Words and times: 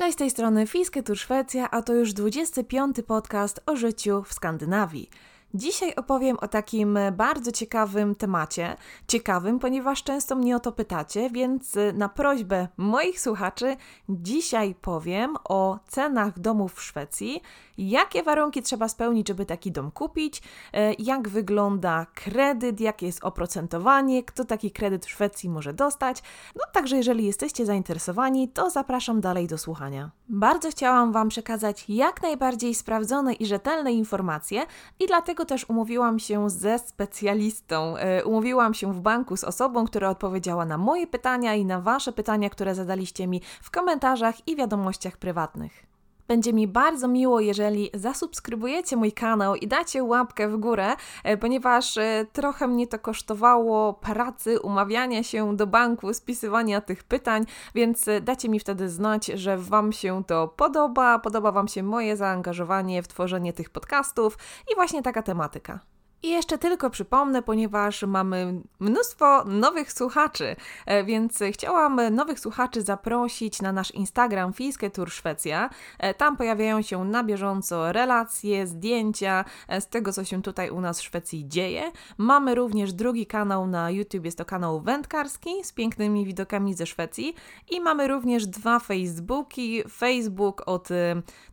Cześć, 0.00 0.14
z 0.14 0.16
tej 0.16 0.30
strony 0.30 0.66
Fiske 0.66 1.02
Tour 1.02 1.18
Szwecja, 1.18 1.70
a 1.70 1.82
to 1.82 1.94
już 1.94 2.12
25. 2.12 2.96
podcast 3.06 3.60
o 3.66 3.76
życiu 3.76 4.22
w 4.22 4.32
Skandynawii. 4.32 5.10
Dzisiaj 5.54 5.94
opowiem 5.94 6.36
o 6.40 6.48
takim 6.48 6.98
bardzo 7.12 7.52
ciekawym 7.52 8.14
temacie. 8.14 8.76
Ciekawym, 9.08 9.58
ponieważ 9.58 10.02
często 10.02 10.36
mnie 10.36 10.56
o 10.56 10.60
to 10.60 10.72
pytacie, 10.72 11.30
więc 11.30 11.74
na 11.94 12.08
prośbę 12.08 12.68
moich 12.76 13.20
słuchaczy 13.20 13.76
dzisiaj 14.08 14.74
powiem 14.74 15.36
o 15.48 15.78
cenach 15.88 16.38
domów 16.38 16.74
w 16.74 16.82
Szwecji, 16.82 17.42
jakie 17.78 18.22
warunki 18.22 18.62
trzeba 18.62 18.88
spełnić, 18.88 19.28
żeby 19.28 19.46
taki 19.46 19.72
dom 19.72 19.90
kupić, 19.90 20.42
e, 20.72 20.94
jak 20.98 21.28
wygląda 21.28 22.06
kredyt, 22.14 22.80
jakie 22.80 23.06
jest 23.06 23.24
oprocentowanie, 23.24 24.24
kto 24.24 24.44
taki 24.44 24.70
kredyt 24.70 25.06
w 25.06 25.10
Szwecji 25.10 25.50
może 25.50 25.72
dostać. 25.72 26.22
No 26.56 26.64
także 26.72 26.96
jeżeli 26.96 27.26
jesteście 27.26 27.66
zainteresowani, 27.66 28.48
to 28.48 28.70
zapraszam 28.70 29.20
dalej 29.20 29.46
do 29.46 29.58
słuchania. 29.58 30.10
Bardzo 30.28 30.70
chciałam 30.70 31.12
Wam 31.12 31.28
przekazać 31.28 31.84
jak 31.88 32.22
najbardziej 32.22 32.74
sprawdzone 32.74 33.32
i 33.32 33.46
rzetelne 33.46 33.92
informacje 33.92 34.66
i 34.98 35.06
dlatego 35.06 35.39
też 35.44 35.70
umówiłam 35.70 36.18
się 36.18 36.50
ze 36.50 36.78
specjalistą. 36.78 37.96
E, 37.96 38.24
umówiłam 38.24 38.74
się 38.74 38.92
w 38.92 39.00
banku 39.00 39.36
z 39.36 39.44
osobą, 39.44 39.86
która 39.86 40.10
odpowiedziała 40.10 40.64
na 40.64 40.78
moje 40.78 41.06
pytania 41.06 41.54
i 41.54 41.64
na 41.64 41.80
Wasze 41.80 42.12
pytania, 42.12 42.50
które 42.50 42.74
zadaliście 42.74 43.26
mi 43.26 43.40
w 43.62 43.70
komentarzach 43.70 44.48
i 44.48 44.56
wiadomościach 44.56 45.16
prywatnych. 45.16 45.89
Będzie 46.30 46.52
mi 46.52 46.68
bardzo 46.68 47.08
miło, 47.08 47.40
jeżeli 47.40 47.90
zasubskrybujecie 47.94 48.96
mój 48.96 49.12
kanał 49.12 49.54
i 49.54 49.68
dacie 49.68 50.04
łapkę 50.04 50.48
w 50.48 50.56
górę, 50.56 50.94
e, 51.24 51.36
ponieważ 51.36 51.96
e, 51.96 52.26
trochę 52.32 52.68
mnie 52.68 52.86
to 52.86 52.98
kosztowało 52.98 53.94
pracy, 53.94 54.60
umawiania 54.60 55.22
się 55.22 55.56
do 55.56 55.66
banku, 55.66 56.14
spisywania 56.14 56.80
tych 56.80 57.04
pytań, 57.04 57.44
więc 57.74 58.08
e, 58.08 58.20
dacie 58.20 58.48
mi 58.48 58.60
wtedy 58.60 58.88
znać, 58.88 59.26
że 59.26 59.58
Wam 59.58 59.92
się 59.92 60.24
to 60.26 60.48
podoba, 60.48 61.18
podoba 61.18 61.52
Wam 61.52 61.68
się 61.68 61.82
moje 61.82 62.16
zaangażowanie 62.16 63.02
w 63.02 63.08
tworzenie 63.08 63.52
tych 63.52 63.70
podcastów 63.70 64.38
i 64.72 64.74
właśnie 64.74 65.02
taka 65.02 65.22
tematyka. 65.22 65.89
I 66.22 66.30
jeszcze 66.30 66.58
tylko 66.58 66.90
przypomnę, 66.90 67.42
ponieważ 67.42 68.02
mamy 68.02 68.60
mnóstwo 68.80 69.44
nowych 69.44 69.92
słuchaczy, 69.92 70.56
e, 70.86 71.04
więc 71.04 71.38
chciałam 71.52 72.00
nowych 72.14 72.40
słuchaczy 72.40 72.82
zaprosić 72.82 73.62
na 73.62 73.72
nasz 73.72 73.90
Instagram 73.90 74.52
Fińskie 74.52 74.90
Tour 74.90 75.10
Szwecja. 75.10 75.70
E, 75.98 76.14
tam 76.14 76.36
pojawiają 76.36 76.82
się 76.82 77.04
na 77.04 77.24
bieżąco 77.24 77.92
relacje, 77.92 78.66
zdjęcia 78.66 79.44
e, 79.68 79.80
z 79.80 79.88
tego, 79.88 80.12
co 80.12 80.24
się 80.24 80.42
tutaj 80.42 80.70
u 80.70 80.80
nas 80.80 81.00
w 81.00 81.04
Szwecji 81.04 81.48
dzieje. 81.48 81.92
Mamy 82.18 82.54
również 82.54 82.92
drugi 82.92 83.26
kanał 83.26 83.66
na 83.66 83.90
YouTube, 83.90 84.24
jest 84.24 84.38
to 84.38 84.44
kanał 84.44 84.80
wędkarski 84.80 85.50
z 85.64 85.72
pięknymi 85.72 86.26
widokami 86.26 86.74
ze 86.74 86.86
Szwecji 86.86 87.34
i 87.70 87.80
mamy 87.80 88.08
również 88.08 88.46
dwa 88.46 88.78
Facebooki. 88.78 89.82
Facebook 89.90 90.62
od 90.66 90.88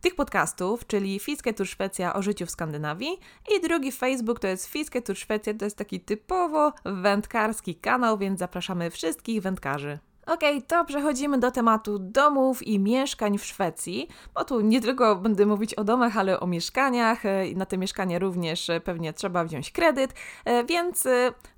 tych 0.00 0.14
podcastów, 0.14 0.86
czyli 0.86 1.18
Fińskie 1.18 1.54
Tour 1.54 1.68
Szwecja 1.68 2.14
o 2.14 2.22
życiu 2.22 2.46
w 2.46 2.50
Skandynawii 2.50 3.18
i 3.56 3.60
drugi 3.60 3.92
Facebook 3.92 4.40
to 4.40 4.46
jest 4.46 4.57
jest 4.58 4.72
Fiske 4.72 5.02
Tour 5.02 5.16
Szwecja, 5.16 5.54
to 5.54 5.64
jest 5.64 5.76
taki 5.76 6.00
typowo 6.00 6.72
wędkarski 6.84 7.74
kanał, 7.74 8.18
więc 8.18 8.38
zapraszamy 8.38 8.90
wszystkich 8.90 9.42
wędkarzy. 9.42 9.98
Okej, 10.26 10.56
okay, 10.56 10.62
to 10.62 10.84
przechodzimy 10.84 11.38
do 11.38 11.50
tematu 11.50 11.98
domów 11.98 12.66
i 12.66 12.78
mieszkań 12.78 13.38
w 13.38 13.44
Szwecji, 13.44 14.08
bo 14.34 14.44
tu 14.44 14.60
nie 14.60 14.80
tylko 14.80 15.16
będę 15.16 15.46
mówić 15.46 15.74
o 15.74 15.84
domach, 15.84 16.16
ale 16.16 16.40
o 16.40 16.46
mieszkaniach. 16.46 17.26
E, 17.26 17.44
na 17.54 17.66
te 17.66 17.78
mieszkania 17.78 18.18
również 18.18 18.70
e, 18.70 18.80
pewnie 18.80 19.12
trzeba 19.12 19.44
wziąć 19.44 19.70
kredyt, 19.70 20.14
e, 20.44 20.64
więc 20.64 21.08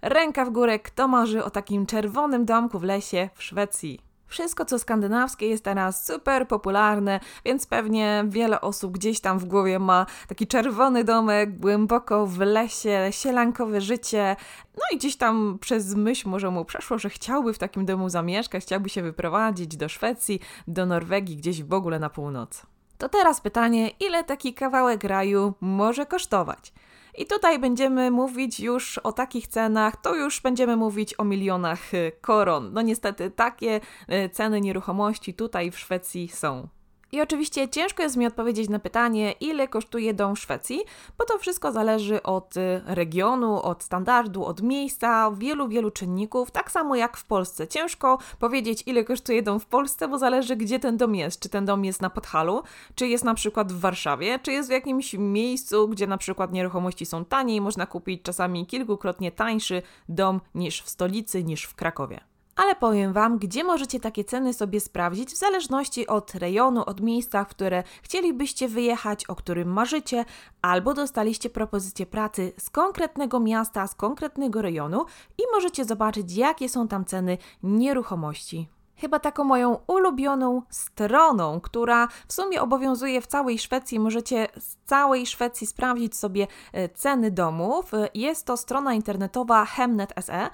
ręka 0.03 0.45
w 0.45 0.51
górę, 0.51 0.79
kto 0.79 1.09
marzy 1.09 1.45
o 1.45 1.51
takim 1.51 1.87
czerwonym 1.87 2.45
domku 2.45 2.79
w 2.79 2.83
lesie 2.83 3.29
w 3.35 3.43
Szwecji. 3.43 4.10
Wszystko, 4.31 4.65
co 4.65 4.79
skandynawskie, 4.79 5.47
jest 5.47 5.65
teraz 5.65 6.07
super 6.07 6.49
popularne, 6.49 7.21
więc 7.45 7.67
pewnie 7.67 8.25
wiele 8.29 8.61
osób 8.61 8.93
gdzieś 8.93 9.21
tam 9.21 9.39
w 9.39 9.45
głowie 9.45 9.79
ma 9.79 10.07
taki 10.29 10.47
czerwony 10.47 11.05
domek, 11.05 11.59
głęboko 11.59 12.27
w 12.27 12.39
lesie, 12.39 13.09
sielankowe 13.11 13.81
życie. 13.81 14.37
No 14.77 14.83
i 14.93 14.97
gdzieś 14.97 15.17
tam 15.17 15.59
przez 15.61 15.95
myśl 15.95 16.29
może 16.29 16.51
mu 16.51 16.65
przeszło, 16.65 16.99
że 16.99 17.11
chciałby 17.11 17.53
w 17.53 17.59
takim 17.59 17.87
domu 17.87 18.09
zamieszkać, 18.09 18.63
chciałby 18.63 18.89
się 18.89 19.03
wyprowadzić 19.03 19.77
do 19.77 19.89
Szwecji, 19.89 20.41
do 20.69 20.87
Norwegii, 20.87 21.37
gdzieś 21.37 21.63
w 21.63 21.73
ogóle 21.73 21.99
na 21.99 22.11
północ. 22.11 22.67
To 22.99 23.09
teraz 23.09 23.41
pytanie, 23.41 23.91
ile 24.01 24.25
taki 24.25 24.55
kawałek 24.55 25.05
raju 25.05 25.55
może 25.61 26.07
kosztować? 26.07 26.73
I 27.19 27.27
tutaj 27.27 27.59
będziemy 27.59 28.11
mówić 28.11 28.61
już 28.61 28.99
o 28.99 29.13
takich 29.13 29.47
cenach, 29.47 29.97
to 29.97 30.15
już 30.15 30.41
będziemy 30.41 30.77
mówić 30.77 31.15
o 31.19 31.25
milionach 31.25 31.95
y, 31.95 32.13
koron. 32.21 32.73
No 32.73 32.83
niestety 32.83 33.31
takie 33.31 33.81
y, 34.27 34.29
ceny 34.29 34.61
nieruchomości 34.61 35.35
tutaj 35.35 35.71
w 35.71 35.79
Szwecji 35.79 36.29
są. 36.29 36.69
I 37.13 37.21
oczywiście 37.21 37.69
ciężko 37.69 38.03
jest 38.03 38.17
mi 38.17 38.27
odpowiedzieć 38.27 38.69
na 38.69 38.79
pytanie, 38.79 39.33
ile 39.33 39.69
kosztuje 39.69 40.15
dom 40.15 40.37
w 40.37 40.39
Szwecji, 40.39 40.81
bo 41.19 41.25
to 41.25 41.39
wszystko 41.39 41.73
zależy 41.73 42.23
od 42.23 42.57
y, 42.57 42.83
regionu, 42.87 43.63
od 43.63 43.83
standardu, 43.83 44.45
od 44.45 44.63
miejsca, 44.63 45.31
wielu, 45.31 45.69
wielu 45.69 45.91
czynników, 45.91 46.51
tak 46.51 46.71
samo 46.71 46.97
jak 46.97 47.17
w 47.17 47.25
Polsce. 47.25 47.69
Ciężko 47.69 48.19
powiedzieć, 48.39 48.83
ile 48.87 49.05
kosztuje 49.05 49.43
dom 49.43 49.61
w 49.61 49.67
Polsce, 49.67 50.09
bo 50.09 50.19
zależy, 50.19 50.57
gdzie 50.57 50.79
ten 50.79 50.97
dom 50.97 51.15
jest. 51.15 51.41
Czy 51.41 51.49
ten 51.49 51.65
dom 51.65 51.85
jest 51.85 52.03
na 52.03 52.11
Podhalu, 52.11 52.63
czy 52.95 53.09
jest 53.09 53.25
na 53.25 53.35
przykład 53.35 53.73
w 53.73 53.81
Warszawie, 53.81 54.39
czy 54.39 54.53
jest 54.53 54.69
w 54.69 54.73
jakimś 54.73 55.15
miejscu, 55.15 55.89
gdzie 55.89 56.07
na 56.07 56.19
przykład 56.19 56.53
nieruchomości 56.53 57.07
są 57.07 57.25
taniej 57.25 57.61
można 57.61 57.87
kupić 57.87 58.23
czasami 58.23 58.67
kilkukrotnie 58.67 59.33
tańszy 59.33 59.83
dom 60.09 60.41
niż 60.55 60.83
w 60.83 60.89
stolicy, 60.89 61.45
niż 61.45 61.65
w 61.65 61.75
Krakowie 61.75 62.30
ale 62.61 62.75
powiem 62.75 63.13
Wam, 63.13 63.39
gdzie 63.39 63.65
możecie 63.65 64.01
takie 64.01 64.25
ceny 64.25 64.55
sobie 64.55 64.81
sprawdzić 64.81 65.31
w 65.31 65.37
zależności 65.37 66.07
od 66.07 66.35
rejonu, 66.35 66.83
od 66.87 67.01
miejsca, 67.01 67.45
w 67.45 67.49
które 67.49 67.83
chcielibyście 68.03 68.69
wyjechać, 68.69 69.27
o 69.27 69.35
którym 69.35 69.69
marzycie, 69.73 70.25
albo 70.63 70.95
dostaliście 70.95 71.51
propozycję 71.51 72.07
pracy 72.07 72.53
z 72.59 72.71
konkretnego 72.71 73.41
miasta, 73.41 73.87
z 73.87 73.95
konkretnego 73.95 74.63
rejonu 74.63 75.05
i 75.39 75.43
możecie 75.53 75.85
zobaczyć, 75.85 76.37
jakie 76.37 76.69
są 76.69 76.89
tam 76.89 77.05
ceny 77.05 77.39
nieruchomości 77.63 78.69
chyba 79.01 79.19
taką 79.19 79.45
moją 79.45 79.79
ulubioną 79.87 80.63
stroną, 80.71 81.61
która 81.61 82.09
w 82.29 82.33
sumie 82.33 82.63
obowiązuje 82.63 83.21
w 83.21 83.27
całej 83.27 83.59
Szwecji. 83.59 84.01
Możecie 84.01 84.49
z 84.59 84.77
całej 84.87 85.27
Szwecji 85.27 85.67
sprawdzić 85.67 86.17
sobie 86.17 86.47
e, 86.73 86.89
ceny 86.89 87.31
domów. 87.31 87.93
Jest 88.15 88.47
to 88.47 88.57
strona 88.57 88.95
internetowa 88.95 89.65
Hemnet.se 89.65 90.51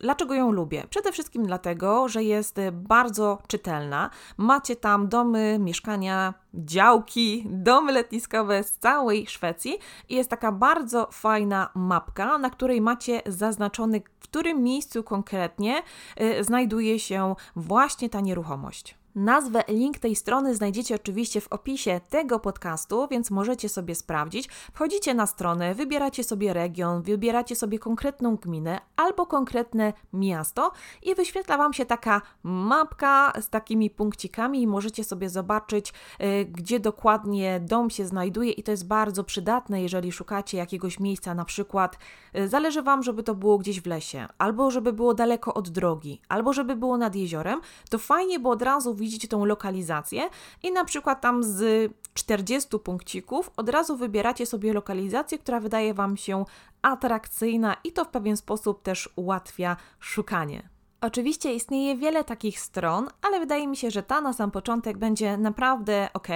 Dlaczego 0.00 0.34
ją 0.34 0.52
lubię? 0.52 0.84
Przede 0.90 1.12
wszystkim 1.12 1.46
dlatego, 1.46 2.08
że 2.08 2.24
jest 2.24 2.56
bardzo 2.72 3.38
czytelna. 3.46 4.10
Macie 4.36 4.76
tam 4.76 5.08
domy, 5.08 5.58
mieszkania, 5.60 6.34
działki, 6.54 7.46
domy 7.50 7.92
letniskowe 7.92 8.64
z 8.64 8.78
całej 8.78 9.26
Szwecji 9.26 9.78
i 10.08 10.14
jest 10.14 10.30
taka 10.30 10.52
bardzo 10.52 11.08
fajna 11.12 11.70
mapka, 11.74 12.38
na 12.38 12.50
której 12.50 12.80
macie 12.80 13.22
zaznaczony, 13.26 14.02
w 14.20 14.22
którym 14.22 14.62
miejscu 14.62 15.02
konkretnie 15.02 15.82
y, 16.20 16.44
znajduje 16.44 16.98
się 16.98 17.34
właśnie 17.56 18.08
ta 18.10 18.20
nieruchomość. 18.20 19.01
Nazwę, 19.14 19.64
link 19.68 19.98
tej 19.98 20.16
strony 20.16 20.54
znajdziecie 20.54 20.94
oczywiście 20.94 21.40
w 21.40 21.48
opisie 21.52 22.00
tego 22.10 22.38
podcastu, 22.38 23.08
więc 23.10 23.30
możecie 23.30 23.68
sobie 23.68 23.94
sprawdzić. 23.94 24.48
Wchodzicie 24.48 25.14
na 25.14 25.26
stronę, 25.26 25.74
wybieracie 25.74 26.24
sobie 26.24 26.52
region, 26.52 27.02
wybieracie 27.02 27.56
sobie 27.56 27.78
konkretną 27.78 28.36
gminę 28.36 28.80
albo 28.96 29.26
konkretne 29.26 29.92
miasto 30.12 30.72
i 31.02 31.14
wyświetla 31.14 31.58
Wam 31.58 31.72
się 31.72 31.86
taka 31.86 32.22
mapka 32.42 33.32
z 33.40 33.48
takimi 33.48 33.90
punkcikami 33.90 34.62
i 34.62 34.66
możecie 34.66 35.04
sobie 35.04 35.28
zobaczyć, 35.28 35.92
y, 36.22 36.44
gdzie 36.44 36.80
dokładnie 36.80 37.60
dom 37.60 37.90
się 37.90 38.06
znajduje 38.06 38.50
i 38.52 38.62
to 38.62 38.70
jest 38.70 38.86
bardzo 38.86 39.24
przydatne, 39.24 39.82
jeżeli 39.82 40.12
szukacie 40.12 40.58
jakiegoś 40.58 41.00
miejsca, 41.00 41.34
na 41.34 41.44
przykład 41.44 41.98
y, 42.36 42.48
zależy 42.48 42.82
Wam, 42.82 43.02
żeby 43.02 43.22
to 43.22 43.34
było 43.34 43.58
gdzieś 43.58 43.80
w 43.80 43.86
lesie, 43.86 44.26
albo 44.38 44.70
żeby 44.70 44.92
było 44.92 45.14
daleko 45.14 45.54
od 45.54 45.68
drogi, 45.68 46.20
albo 46.28 46.52
żeby 46.52 46.76
było 46.76 46.98
nad 46.98 47.14
jeziorem, 47.14 47.60
to 47.90 47.98
fajnie, 47.98 48.40
bo 48.40 48.50
od 48.50 48.62
razu 48.62 48.94
widzicie 49.02 49.28
tą 49.28 49.44
lokalizację 49.44 50.28
i 50.62 50.72
na 50.72 50.84
przykład 50.84 51.20
tam 51.20 51.44
z 51.44 51.92
40 52.14 52.78
punkcików 52.78 53.50
od 53.56 53.68
razu 53.68 53.96
wybieracie 53.96 54.46
sobie 54.46 54.72
lokalizację, 54.72 55.38
która 55.38 55.60
wydaje 55.60 55.94
Wam 55.94 56.16
się 56.16 56.44
atrakcyjna 56.82 57.76
i 57.84 57.92
to 57.92 58.04
w 58.04 58.08
pewien 58.08 58.36
sposób 58.36 58.82
też 58.82 59.08
ułatwia 59.16 59.76
szukanie. 60.00 60.71
Oczywiście 61.02 61.54
istnieje 61.54 61.96
wiele 61.96 62.24
takich 62.24 62.60
stron, 62.60 63.08
ale 63.22 63.40
wydaje 63.40 63.66
mi 63.66 63.76
się, 63.76 63.90
że 63.90 64.02
ta 64.02 64.20
na 64.20 64.32
sam 64.32 64.50
początek 64.50 64.98
będzie 64.98 65.36
naprawdę 65.36 66.08
ok. 66.14 66.28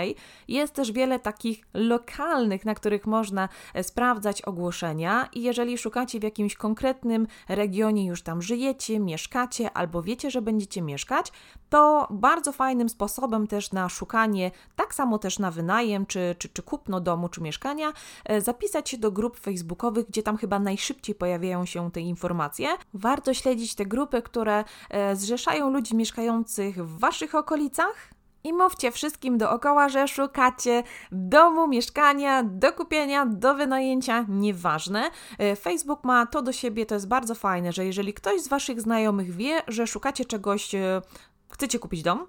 Jest 0.49 0.75
też 0.75 0.93
wiele 0.93 1.19
takich 1.19 1.67
lokalnych, 1.75 2.65
na 2.65 2.75
których 2.75 3.07
można 3.07 3.49
e, 3.75 3.85
sprawdzać 3.85 4.43
ogłoszenia, 4.43 5.29
i 5.33 5.43
jeżeli 5.43 5.79
szukacie 5.79 6.21
w 6.21 6.23
jakimś 6.23 6.55
konkretnym 6.55 7.27
regionie, 7.49 8.07
już 8.07 8.23
tam 8.23 8.43
żyjecie, 8.43 9.01
mieszkacie 9.01 9.73
albo 9.73 10.03
wiecie, 10.03 10.31
że 10.31 10.43
będziecie 10.43 10.83
mieszkać, 10.83 11.33
to 11.69 12.09
bardzo 12.11 12.53
fajnym 12.53 12.89
sposobem 12.89 13.47
też 13.47 13.73
na 13.73 13.89
szukanie, 13.89 14.51
tak 14.77 14.95
samo 14.95 15.19
też 15.19 15.39
na 15.39 15.51
wynajem, 15.51 16.07
czy, 16.07 16.35
czy, 16.39 16.49
czy 16.49 16.63
kupno 16.63 17.01
domu, 17.01 17.29
czy 17.29 17.41
mieszkania, 17.41 17.93
e, 18.25 18.41
zapisać 18.41 18.91
się 18.91 18.99
do 18.99 19.13
grup 19.13 19.41
facebookowych, 19.41 20.07
gdzie 20.09 20.23
tam 20.23 20.37
chyba 20.37 20.59
najszybciej 20.59 21.15
pojawiają 21.15 21.65
się 21.65 21.91
te 21.91 22.01
informacje. 22.01 22.69
Warto 22.95 23.35
śledzić 23.35 23.75
te 23.75 23.87
grupy, 23.87 24.23
które 24.23 24.56
E, 24.91 25.17
zrzeszają 25.17 25.71
ludzi 25.71 25.97
mieszkających 25.97 26.87
w 26.87 26.99
Waszych 26.99 27.35
okolicach 27.35 28.11
i 28.45 28.53
mówcie 28.53 28.91
wszystkim 28.91 29.39
dookoła, 29.39 29.89
że 29.89 30.09
szukacie 30.09 30.83
domu, 31.13 31.69
mieszkania, 31.69 32.43
do 32.43 32.73
kupienia, 32.73 33.27
do 33.27 33.55
wynajęcia, 33.55 34.25
nieważne. 34.29 35.11
E, 35.39 35.57
Facebook 35.57 36.05
ma 36.05 36.27
to 36.27 36.43
do 36.43 36.53
siebie, 36.53 36.87
to 36.87 36.95
jest 36.95 37.09
bardzo 37.09 37.35
fajne, 37.35 37.73
że 37.73 37.85
jeżeli 37.85 38.15
ktoś 38.15 38.41
z 38.41 38.49
Waszych 38.49 38.81
znajomych 38.81 39.37
wie, 39.37 39.63
że 39.69 39.87
szukacie 39.87 40.25
czegoś, 40.25 40.75
e, 40.75 41.03
chcecie 41.51 41.79
kupić 41.79 42.03
dom, 42.03 42.27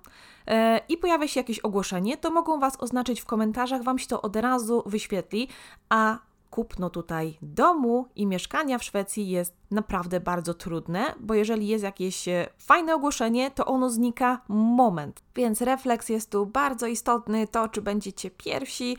i 0.90 0.98
pojawia 0.98 1.28
się 1.28 1.40
jakieś 1.40 1.60
ogłoszenie, 1.60 2.18
to 2.18 2.32
mogą 2.32 2.60
Was 2.60 2.74
oznaczyć 2.80 3.22
w 3.22 3.26
komentarzach, 3.26 3.84
Wam 3.84 4.00
się 4.00 4.08
to 4.08 4.22
od 4.22 4.36
razu 4.36 4.84
wyświetli, 4.86 5.48
a 5.90 6.18
kupno 6.50 6.90
tutaj 6.90 7.38
domu 7.42 8.08
i 8.16 8.28
mieszkania 8.28 8.78
w 8.78 8.84
Szwecji 8.84 9.30
jest 9.30 9.54
naprawdę 9.72 10.20
bardzo 10.20 10.54
trudne, 10.54 11.16
bo 11.20 11.34
jeżeli 11.34 11.68
jest 11.68 11.84
jakieś 11.84 12.28
e, 12.28 12.48
fajne 12.58 12.96
ogłoszenie, 12.96 13.52
to 13.52 13.66
ono 13.66 13.90
znika 13.90 14.42
moment. 14.48 15.24
Więc 15.36 15.62
refleks 15.62 16.10
jest 16.10 16.32
tu 16.32 16.46
bardzo 16.46 16.88
istotny, 16.88 17.48
to 17.48 17.68
czy 17.68 17.82
będziecie 17.82 18.32
pierwsi, 18.32 18.98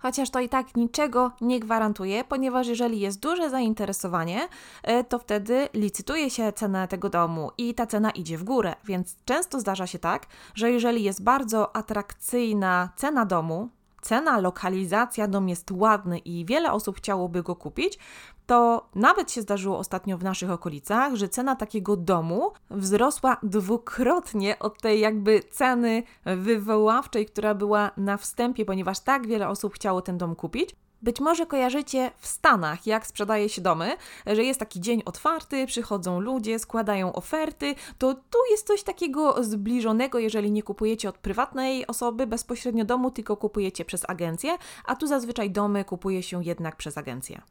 chociaż 0.00 0.30
to 0.30 0.40
i 0.40 0.48
tak 0.48 0.76
niczego 0.76 1.32
nie 1.40 1.60
gwarantuje, 1.60 2.24
ponieważ 2.24 2.66
jeżeli 2.66 3.00
jest 3.00 3.20
duże 3.20 3.50
zainteresowanie, 3.50 4.48
e, 4.82 5.04
to 5.04 5.18
wtedy 5.18 5.68
licytuje 5.74 6.30
się 6.30 6.52
cenę 6.52 6.88
tego 6.88 7.10
domu 7.10 7.50
i 7.58 7.74
ta 7.74 7.86
cena 7.86 8.10
idzie 8.10 8.38
w 8.38 8.44
górę. 8.44 8.74
Więc 8.84 9.16
często 9.24 9.60
zdarza 9.60 9.86
się 9.86 9.98
tak, 9.98 10.26
że 10.54 10.70
jeżeli 10.70 11.02
jest 11.02 11.22
bardzo 11.22 11.76
atrakcyjna 11.76 12.88
cena 12.96 13.26
domu, 13.26 13.68
cena, 14.00 14.38
lokalizacja, 14.38 15.28
dom 15.28 15.48
jest 15.48 15.70
ładny 15.70 16.18
i 16.18 16.44
wiele 16.44 16.72
osób 16.72 16.96
chciałoby 16.96 17.42
go 17.42 17.56
kupić, 17.56 17.98
to 18.46 18.88
nawet 18.94 19.32
się 19.32 19.42
zdarzyło 19.42 19.78
ostatnio 19.78 20.18
w 20.18 20.24
naszych 20.24 20.50
okolicach, 20.50 21.14
że 21.14 21.28
cena 21.28 21.56
takiego 21.56 21.96
domu 21.96 22.52
wzrosła 22.70 23.36
dwukrotnie 23.42 24.58
od 24.58 24.82
tej 24.82 25.00
jakby 25.00 25.40
ceny 25.50 26.02
wywoławczej, 26.24 27.26
która 27.26 27.54
była 27.54 27.90
na 27.96 28.16
wstępie, 28.16 28.64
ponieważ 28.64 29.00
tak 29.00 29.26
wiele 29.26 29.48
osób 29.48 29.74
chciało 29.74 30.02
ten 30.02 30.18
dom 30.18 30.36
kupić. 30.36 30.76
Być 31.02 31.20
może 31.20 31.46
kojarzycie 31.46 32.10
w 32.18 32.26
Stanach, 32.26 32.86
jak 32.86 33.06
sprzedaje 33.06 33.48
się 33.48 33.62
domy, 33.62 33.96
że 34.26 34.44
jest 34.44 34.60
taki 34.60 34.80
dzień 34.80 35.02
otwarty, 35.04 35.66
przychodzą 35.66 36.20
ludzie, 36.20 36.58
składają 36.58 37.12
oferty. 37.12 37.74
To 37.98 38.14
tu 38.14 38.38
jest 38.50 38.66
coś 38.66 38.82
takiego 38.82 39.44
zbliżonego, 39.44 40.18
jeżeli 40.18 40.50
nie 40.50 40.62
kupujecie 40.62 41.08
od 41.08 41.18
prywatnej 41.18 41.86
osoby 41.86 42.26
bezpośrednio 42.26 42.84
domu, 42.84 43.10
tylko 43.10 43.36
kupujecie 43.36 43.84
przez 43.84 44.10
agencję, 44.10 44.56
a 44.84 44.96
tu 44.96 45.06
zazwyczaj 45.06 45.50
domy 45.50 45.84
kupuje 45.84 46.22
się 46.22 46.44
jednak 46.44 46.76
przez 46.76 46.98
agencję. 46.98 47.42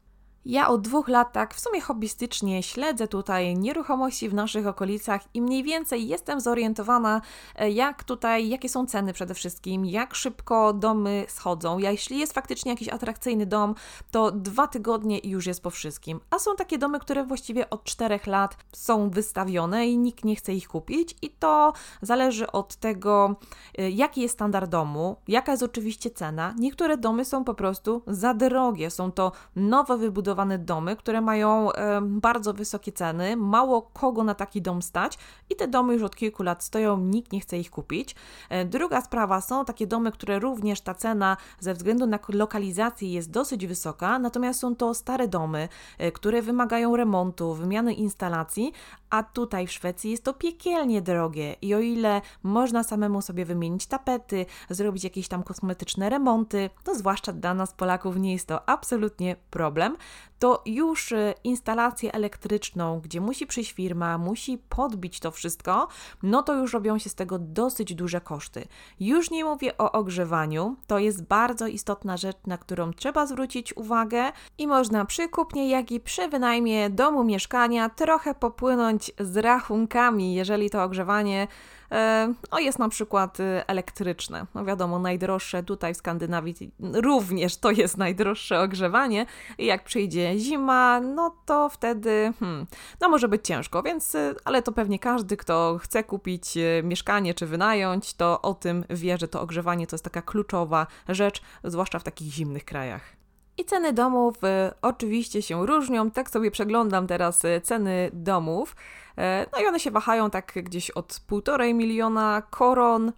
Ja 0.45 0.67
od 0.67 0.81
dwóch 0.81 1.07
lat 1.07 1.33
tak 1.33 1.53
w 1.53 1.59
sumie 1.59 1.81
hobbystycznie 1.81 2.63
śledzę 2.63 3.07
tutaj 3.07 3.57
nieruchomości 3.57 4.29
w 4.29 4.33
naszych 4.33 4.67
okolicach 4.67 5.21
i 5.33 5.41
mniej 5.41 5.63
więcej 5.63 6.07
jestem 6.07 6.41
zorientowana, 6.41 7.21
e, 7.55 7.71
jak 7.71 8.03
tutaj, 8.03 8.49
jakie 8.49 8.69
są 8.69 8.85
ceny 8.85 9.13
przede 9.13 9.33
wszystkim, 9.33 9.85
jak 9.85 10.15
szybko 10.15 10.73
domy 10.73 11.25
schodzą. 11.27 11.77
Ja, 11.77 11.91
jeśli 11.91 12.19
jest 12.19 12.33
faktycznie 12.33 12.71
jakiś 12.71 12.89
atrakcyjny 12.89 13.45
dom, 13.45 13.75
to 14.11 14.31
dwa 14.31 14.67
tygodnie 14.67 15.19
już 15.23 15.45
jest 15.45 15.63
po 15.63 15.69
wszystkim. 15.69 16.19
A 16.29 16.39
są 16.39 16.55
takie 16.55 16.77
domy, 16.77 16.99
które 16.99 17.23
właściwie 17.23 17.69
od 17.69 17.83
czterech 17.83 18.27
lat 18.27 18.57
są 18.71 19.09
wystawione 19.09 19.87
i 19.87 19.97
nikt 19.97 20.25
nie 20.25 20.35
chce 20.35 20.53
ich 20.53 20.67
kupić 20.67 21.15
i 21.21 21.29
to 21.29 21.73
zależy 22.01 22.51
od 22.51 22.75
tego, 22.75 23.35
e, 23.77 23.89
jaki 23.89 24.21
jest 24.21 24.33
standard 24.33 24.71
domu, 24.71 25.15
jaka 25.27 25.51
jest 25.51 25.63
oczywiście 25.63 26.09
cena. 26.09 26.53
Niektóre 26.59 26.97
domy 26.97 27.25
są 27.25 27.43
po 27.43 27.53
prostu 27.53 28.01
za 28.07 28.33
drogie, 28.33 28.89
są 28.89 29.11
to 29.11 29.31
nowo 29.55 29.97
wybudowane 29.97 30.28
domy, 30.59 30.95
które 30.95 31.21
mają 31.21 31.69
bardzo 32.01 32.53
wysokie 32.53 32.91
ceny, 32.91 33.37
mało 33.37 33.81
kogo 33.81 34.23
na 34.23 34.35
taki 34.35 34.61
dom 34.61 34.81
stać 34.81 35.17
i 35.49 35.55
te 35.55 35.67
domy 35.67 35.93
już 35.93 36.03
od 36.03 36.15
kilku 36.15 36.43
lat 36.43 36.63
stoją, 36.63 36.97
nikt 36.97 37.31
nie 37.31 37.39
chce 37.39 37.57
ich 37.57 37.71
kupić. 37.71 38.15
E, 38.49 38.65
druga 38.65 39.01
sprawa, 39.01 39.41
są 39.41 39.65
takie 39.65 39.87
domy, 39.87 40.11
które 40.11 40.39
również 40.39 40.81
ta 40.81 40.93
cena 40.93 41.37
ze 41.59 41.73
względu 41.73 42.05
na 42.05 42.19
lokalizację 42.29 43.13
jest 43.13 43.31
dosyć 43.31 43.67
wysoka, 43.67 44.19
natomiast 44.19 44.59
są 44.59 44.75
to 44.75 44.93
stare 44.93 45.27
domy, 45.27 45.69
e, 45.97 46.11
które 46.11 46.41
wymagają 46.41 46.95
remontu, 46.95 47.53
wymiany 47.53 47.93
instalacji, 47.93 48.73
a 49.09 49.23
tutaj 49.23 49.67
w 49.67 49.71
Szwecji 49.71 50.11
jest 50.11 50.23
to 50.23 50.33
piekielnie 50.33 51.01
drogie 51.01 51.55
i 51.61 51.75
o 51.75 51.79
ile 51.79 52.21
można 52.43 52.83
samemu 52.83 53.21
sobie 53.21 53.45
wymienić 53.45 53.85
tapety, 53.85 54.45
zrobić 54.69 55.03
jakieś 55.03 55.27
tam 55.27 55.43
kosmetyczne 55.43 56.09
remonty, 56.09 56.69
to 56.83 56.95
zwłaszcza 56.95 57.33
dla 57.33 57.53
nas 57.53 57.73
Polaków 57.73 58.17
nie 58.17 58.33
jest 58.33 58.47
to 58.47 58.69
absolutnie 58.69 59.35
problem, 59.49 59.97
to 60.39 60.61
już 60.65 61.11
y, 61.11 61.33
instalację 61.43 62.13
elektryczną, 62.13 62.99
gdzie 62.99 63.21
musi 63.21 63.47
przyjść 63.47 63.71
firma, 63.71 64.17
musi 64.17 64.57
podbić 64.57 65.19
to 65.19 65.31
wszystko, 65.31 65.87
no 66.23 66.43
to 66.43 66.53
już 66.53 66.73
robią 66.73 66.97
się 66.97 67.09
z 67.09 67.15
tego 67.15 67.39
dosyć 67.39 67.95
duże 67.95 68.21
koszty. 68.21 68.67
Już 68.99 69.31
nie 69.31 69.45
mówię 69.45 69.77
o 69.77 69.91
ogrzewaniu, 69.91 70.75
to 70.87 70.99
jest 70.99 71.23
bardzo 71.23 71.67
istotna 71.67 72.17
rzecz, 72.17 72.37
na 72.47 72.57
którą 72.57 72.93
trzeba 72.93 73.25
zwrócić 73.25 73.77
uwagę 73.77 74.31
i 74.57 74.67
można 74.67 75.05
przy 75.05 75.29
kupnie, 75.29 75.69
jak 75.69 75.91
i 75.91 75.99
przy 75.99 76.27
wynajmie 76.27 76.89
domu, 76.89 77.23
mieszkania 77.23 77.89
trochę 77.89 78.35
popłynąć 78.35 79.11
z 79.19 79.37
rachunkami, 79.37 80.33
jeżeli 80.33 80.69
to 80.69 80.83
ogrzewanie 80.83 81.47
E, 81.91 82.33
no 82.51 82.59
jest 82.59 82.79
na 82.79 82.89
przykład 82.89 83.39
y, 83.39 83.43
elektryczne. 83.67 84.45
No 84.55 84.65
wiadomo, 84.65 84.99
najdroższe 84.99 85.63
tutaj 85.63 85.93
w 85.93 85.97
Skandynawii 85.97 86.71
również 86.79 87.57
to 87.57 87.71
jest 87.71 87.97
najdroższe 87.97 88.61
ogrzewanie 88.61 89.25
i 89.57 89.65
jak 89.65 89.83
przyjdzie 89.83 90.39
zima, 90.39 90.99
no 90.99 91.35
to 91.45 91.69
wtedy 91.69 92.33
hmm, 92.39 92.67
no 93.01 93.09
może 93.09 93.27
być 93.27 93.47
ciężko, 93.47 93.83
więc 93.83 94.15
y, 94.15 94.35
ale 94.45 94.61
to 94.61 94.71
pewnie 94.71 94.99
każdy, 94.99 95.37
kto 95.37 95.77
chce 95.81 96.03
kupić 96.03 96.57
y, 96.57 96.81
mieszkanie 96.83 97.33
czy 97.33 97.45
wynająć, 97.45 98.13
to 98.13 98.41
o 98.41 98.53
tym 98.53 98.85
wie, 98.89 99.17
że 99.17 99.27
to 99.27 99.41
ogrzewanie 99.41 99.87
to 99.87 99.95
jest 99.95 100.03
taka 100.03 100.21
kluczowa 100.21 100.87
rzecz, 101.09 101.41
zwłaszcza 101.63 101.99
w 101.99 102.03
takich 102.03 102.33
zimnych 102.33 102.65
krajach. 102.65 103.18
I 103.59 103.65
ceny 103.65 103.93
domów 103.93 104.43
y, 104.43 104.47
oczywiście 104.81 105.41
się 105.41 105.65
różnią. 105.65 106.11
Tak 106.11 106.29
sobie 106.29 106.51
przeglądam 106.51 107.07
teraz 107.07 107.45
y, 107.45 107.61
ceny 107.63 108.09
domów. 108.13 108.75
E, 109.17 109.45
no 109.53 109.61
i 109.61 109.65
one 109.65 109.79
się 109.79 109.91
wahają 109.91 110.29
tak 110.29 110.53
gdzieś 110.55 110.91
od 110.91 111.13
1,5 111.13 111.73
miliona 111.73 112.43
koron 112.49 113.11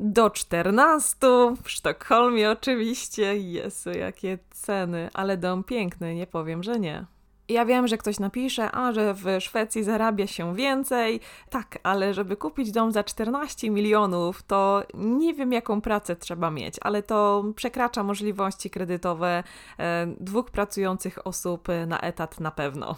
do 0.00 0.30
14. 0.30 1.16
W 1.62 1.70
Sztokholmie 1.70 2.50
oczywiście. 2.50 3.36
Jezu, 3.36 3.90
jakie 3.90 4.38
ceny. 4.50 5.08
Ale 5.14 5.36
dom 5.36 5.64
piękny, 5.64 6.14
nie 6.14 6.26
powiem, 6.26 6.62
że 6.62 6.80
nie. 6.80 7.04
Ja 7.50 7.64
wiem, 7.64 7.88
że 7.88 7.98
ktoś 7.98 8.18
napisze, 8.18 8.70
a 8.72 8.92
że 8.92 9.14
w 9.14 9.24
Szwecji 9.40 9.84
zarabia 9.84 10.26
się 10.26 10.54
więcej. 10.54 11.20
Tak, 11.50 11.78
ale 11.82 12.14
żeby 12.14 12.36
kupić 12.36 12.70
dom 12.70 12.92
za 12.92 13.04
14 13.04 13.70
milionów, 13.70 14.42
to 14.42 14.82
nie 14.94 15.34
wiem, 15.34 15.52
jaką 15.52 15.80
pracę 15.80 16.16
trzeba 16.16 16.50
mieć, 16.50 16.74
ale 16.80 17.02
to 17.02 17.44
przekracza 17.56 18.02
możliwości 18.02 18.70
kredytowe 18.70 19.42
e, 19.78 20.06
dwóch 20.20 20.50
pracujących 20.50 21.26
osób 21.26 21.68
na 21.86 22.00
etat 22.00 22.40
na 22.40 22.50
pewno. 22.50 22.96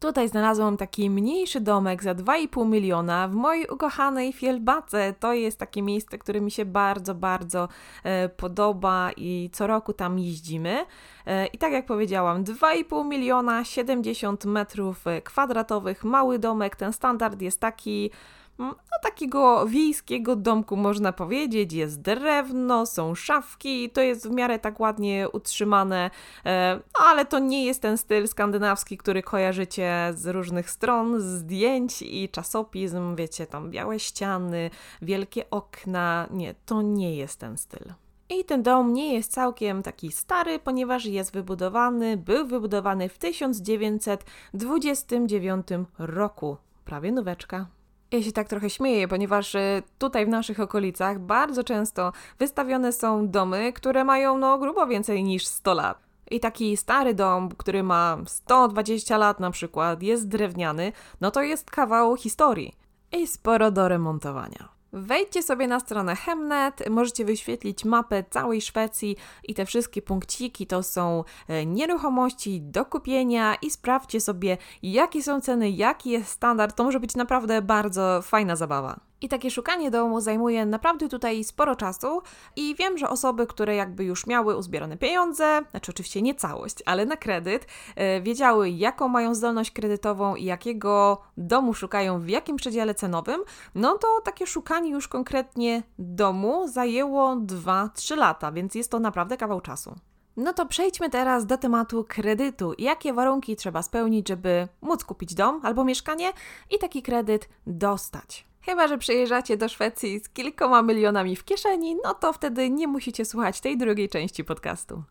Tutaj 0.00 0.28
znalazłam 0.28 0.76
taki 0.76 1.10
mniejszy 1.10 1.60
domek 1.60 2.02
za 2.02 2.14
2,5 2.14 2.66
miliona 2.66 3.28
w 3.28 3.34
mojej 3.34 3.66
ukochanej 3.66 4.32
Fielbace. 4.32 5.14
To 5.20 5.32
jest 5.32 5.58
takie 5.58 5.82
miejsce, 5.82 6.18
które 6.18 6.40
mi 6.40 6.50
się 6.50 6.64
bardzo, 6.64 7.14
bardzo 7.14 7.68
e, 8.04 8.28
podoba 8.28 9.10
i 9.16 9.50
co 9.52 9.66
roku 9.66 9.92
tam 9.92 10.18
jeździmy. 10.18 10.86
E, 11.26 11.46
I 11.46 11.58
tak 11.58 11.72
jak 11.72 11.86
powiedziałam, 11.86 12.44
2,5 12.44 13.06
miliona, 13.06 13.64
70 13.64 14.44
metrów 14.44 15.04
kwadratowych, 15.24 16.04
mały 16.04 16.38
domek. 16.38 16.76
Ten 16.76 16.92
standard 16.92 17.42
jest 17.42 17.60
taki 17.60 18.10
no, 18.58 18.74
takiego 19.02 19.66
wiejskiego 19.66 20.36
domku 20.36 20.76
można 20.76 21.12
powiedzieć. 21.12 21.72
Jest 21.72 22.00
drewno, 22.00 22.86
są 22.86 23.14
szafki, 23.14 23.90
to 23.90 24.00
jest 24.00 24.28
w 24.28 24.30
miarę 24.30 24.58
tak 24.58 24.80
ładnie 24.80 25.28
utrzymane, 25.32 26.10
e, 26.46 26.80
ale 27.04 27.24
to 27.24 27.38
nie 27.38 27.64
jest 27.64 27.82
ten 27.82 27.98
styl 27.98 28.28
skandynawski, 28.28 28.98
który 28.98 29.22
kojarzycie 29.22 30.12
z 30.14 30.26
różnych 30.26 30.70
stron, 30.70 31.20
zdjęć 31.20 32.02
i 32.02 32.28
czasopism. 32.28 33.16
Wiecie, 33.16 33.46
tam 33.46 33.70
białe 33.70 33.98
ściany, 33.98 34.70
wielkie 35.02 35.50
okna. 35.50 36.26
Nie, 36.30 36.54
to 36.66 36.82
nie 36.82 37.16
jest 37.16 37.40
ten 37.40 37.58
styl. 37.58 37.92
I 38.28 38.44
ten 38.44 38.62
dom 38.62 38.92
nie 38.92 39.14
jest 39.14 39.32
całkiem 39.32 39.82
taki 39.82 40.12
stary, 40.12 40.58
ponieważ 40.58 41.04
jest 41.04 41.32
wybudowany, 41.32 42.16
był 42.16 42.46
wybudowany 42.46 43.08
w 43.08 43.18
1929 43.18 45.66
roku. 45.98 46.56
Prawie 46.84 47.12
nóweczka. 47.12 47.75
Ja 48.12 48.22
się 48.22 48.32
tak 48.32 48.48
trochę 48.48 48.70
śmieję, 48.70 49.08
ponieważ 49.08 49.54
y, 49.54 49.82
tutaj 49.98 50.26
w 50.26 50.28
naszych 50.28 50.60
okolicach 50.60 51.18
bardzo 51.18 51.64
często 51.64 52.12
wystawione 52.38 52.92
są 52.92 53.28
domy, 53.28 53.72
które 53.72 54.04
mają 54.04 54.38
no 54.38 54.58
grubo 54.58 54.86
więcej 54.86 55.24
niż 55.24 55.46
100 55.46 55.74
lat. 55.74 55.98
I 56.30 56.40
taki 56.40 56.76
stary 56.76 57.14
dom, 57.14 57.48
który 57.48 57.82
ma 57.82 58.18
120 58.26 59.18
lat 59.18 59.40
na 59.40 59.50
przykład, 59.50 60.02
jest 60.02 60.28
drewniany, 60.28 60.92
no 61.20 61.30
to 61.30 61.42
jest 61.42 61.70
kawał 61.70 62.16
historii 62.16 62.72
i 63.12 63.26
sporo 63.26 63.70
do 63.70 63.88
remontowania. 63.88 64.75
Wejdźcie 64.98 65.42
sobie 65.42 65.66
na 65.66 65.80
stronę 65.80 66.16
Hemnet, 66.16 66.90
możecie 66.90 67.24
wyświetlić 67.24 67.84
mapę 67.84 68.24
całej 68.30 68.60
Szwecji 68.60 69.16
i 69.44 69.54
te 69.54 69.66
wszystkie 69.66 70.02
punkciki 70.02 70.66
to 70.66 70.82
są 70.82 71.24
e, 71.48 71.66
nieruchomości 71.66 72.60
do 72.60 72.84
kupienia 72.84 73.54
i 73.54 73.70
sprawdźcie 73.70 74.20
sobie, 74.20 74.56
jakie 74.82 75.22
są 75.22 75.40
ceny, 75.40 75.70
jaki 75.70 76.10
jest 76.10 76.28
standard. 76.28 76.76
To 76.76 76.84
może 76.84 77.00
być 77.00 77.16
naprawdę 77.16 77.62
bardzo 77.62 78.22
fajna 78.22 78.56
zabawa. 78.56 79.05
I 79.20 79.28
takie 79.28 79.50
szukanie 79.50 79.90
domu 79.90 80.20
zajmuje 80.20 80.66
naprawdę 80.66 81.08
tutaj 81.08 81.44
sporo 81.44 81.76
czasu 81.76 82.22
i 82.56 82.74
wiem, 82.74 82.98
że 82.98 83.08
osoby, 83.08 83.46
które 83.46 83.74
jakby 83.74 84.04
już 84.04 84.26
miały 84.26 84.56
uzbierane 84.56 84.96
pieniądze, 84.96 85.62
znaczy 85.70 85.92
oczywiście 85.92 86.22
nie 86.22 86.34
całość, 86.34 86.82
ale 86.86 87.06
na 87.06 87.16
kredyt, 87.16 87.66
e, 87.96 88.20
wiedziały 88.20 88.70
jaką 88.70 89.08
mają 89.08 89.34
zdolność 89.34 89.70
kredytową 89.70 90.34
i 90.34 90.44
jakiego 90.44 91.22
domu 91.36 91.74
szukają 91.74 92.20
w 92.20 92.28
jakim 92.28 92.56
przedziale 92.56 92.94
cenowym, 92.94 93.40
no 93.74 93.98
to 93.98 94.20
takie 94.24 94.46
szukanie 94.46 94.90
już 94.90 95.08
konkretnie 95.08 95.82
domu 95.98 96.68
zajęło 96.68 97.36
2-3 97.36 98.16
lata, 98.16 98.52
więc 98.52 98.74
jest 98.74 98.90
to 98.90 99.00
naprawdę 99.00 99.36
kawał 99.36 99.60
czasu. 99.60 99.94
No 100.36 100.52
to 100.52 100.66
przejdźmy 100.66 101.10
teraz 101.10 101.46
do 101.46 101.58
tematu 101.58 102.04
kredytu. 102.08 102.72
Jakie 102.78 103.12
warunki 103.12 103.56
trzeba 103.56 103.82
spełnić, 103.82 104.28
żeby 104.28 104.68
móc 104.80 105.04
kupić 105.04 105.34
dom 105.34 105.60
albo 105.62 105.84
mieszkanie 105.84 106.32
i 106.70 106.78
taki 106.78 107.02
kredyt 107.02 107.48
dostać? 107.66 108.46
Chyba, 108.66 108.88
że 108.88 108.98
przyjeżdżacie 108.98 109.56
do 109.56 109.68
Szwecji 109.68 110.20
z 110.20 110.28
kilkoma 110.28 110.82
milionami 110.82 111.36
w 111.36 111.44
kieszeni, 111.44 111.96
no 112.04 112.14
to 112.14 112.32
wtedy 112.32 112.70
nie 112.70 112.88
musicie 112.88 113.24
słuchać 113.24 113.60
tej 113.60 113.78
drugiej 113.78 114.08
części 114.08 114.44
podcastu. 114.44 115.02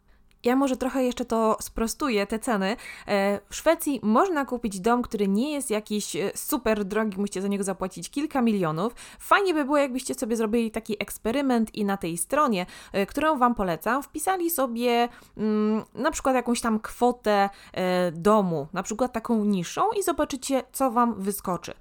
Ja 0.46 0.56
może 0.56 0.78
trochę 0.78 1.04
jeszcze 1.04 1.26
to 1.26 1.58
sprostuję, 1.62 2.28
te 2.28 2.40
ceny. 2.40 2.78
E, 3.08 3.40
w 3.50 3.56
Szwecji 3.56 4.00
można 4.04 4.46
kupić 4.46 4.80
dom, 4.80 5.02
który 5.02 5.28
nie 5.28 5.52
jest 5.52 5.70
jakiś 5.70 6.16
e, 6.16 6.32
super 6.36 6.86
drogi, 6.86 7.18
musicie 7.18 7.42
za 7.42 7.48
niego 7.48 7.64
zapłacić 7.64 8.10
kilka 8.10 8.42
milionów. 8.42 8.94
Fajnie 9.20 9.54
by 9.54 9.66
było, 9.66 9.78
jakbyście 9.78 10.14
sobie 10.14 10.36
zrobili 10.36 10.72
taki 10.72 10.96
eksperyment 11.00 11.76
i 11.76 11.86
na 11.86 11.98
tej 11.98 12.18
stronie, 12.18 12.66
e, 12.94 13.06
którą 13.06 13.38
Wam 13.38 13.56
polecam, 13.56 14.04
wpisali 14.04 14.50
sobie 14.50 15.10
mm, 15.38 15.84
na 15.94 16.12
przykład 16.12 16.36
jakąś 16.36 16.62
tam 16.62 16.80
kwotę 16.80 17.50
domu, 18.14 18.68
na 18.74 18.84
przykład 18.84 19.14
taką 19.14 19.46
niższą 19.46 19.82
i 20.00 20.04
zobaczycie, 20.04 20.64
co 20.72 20.92
Wam 20.92 21.22
wyskoczy. 21.22 21.74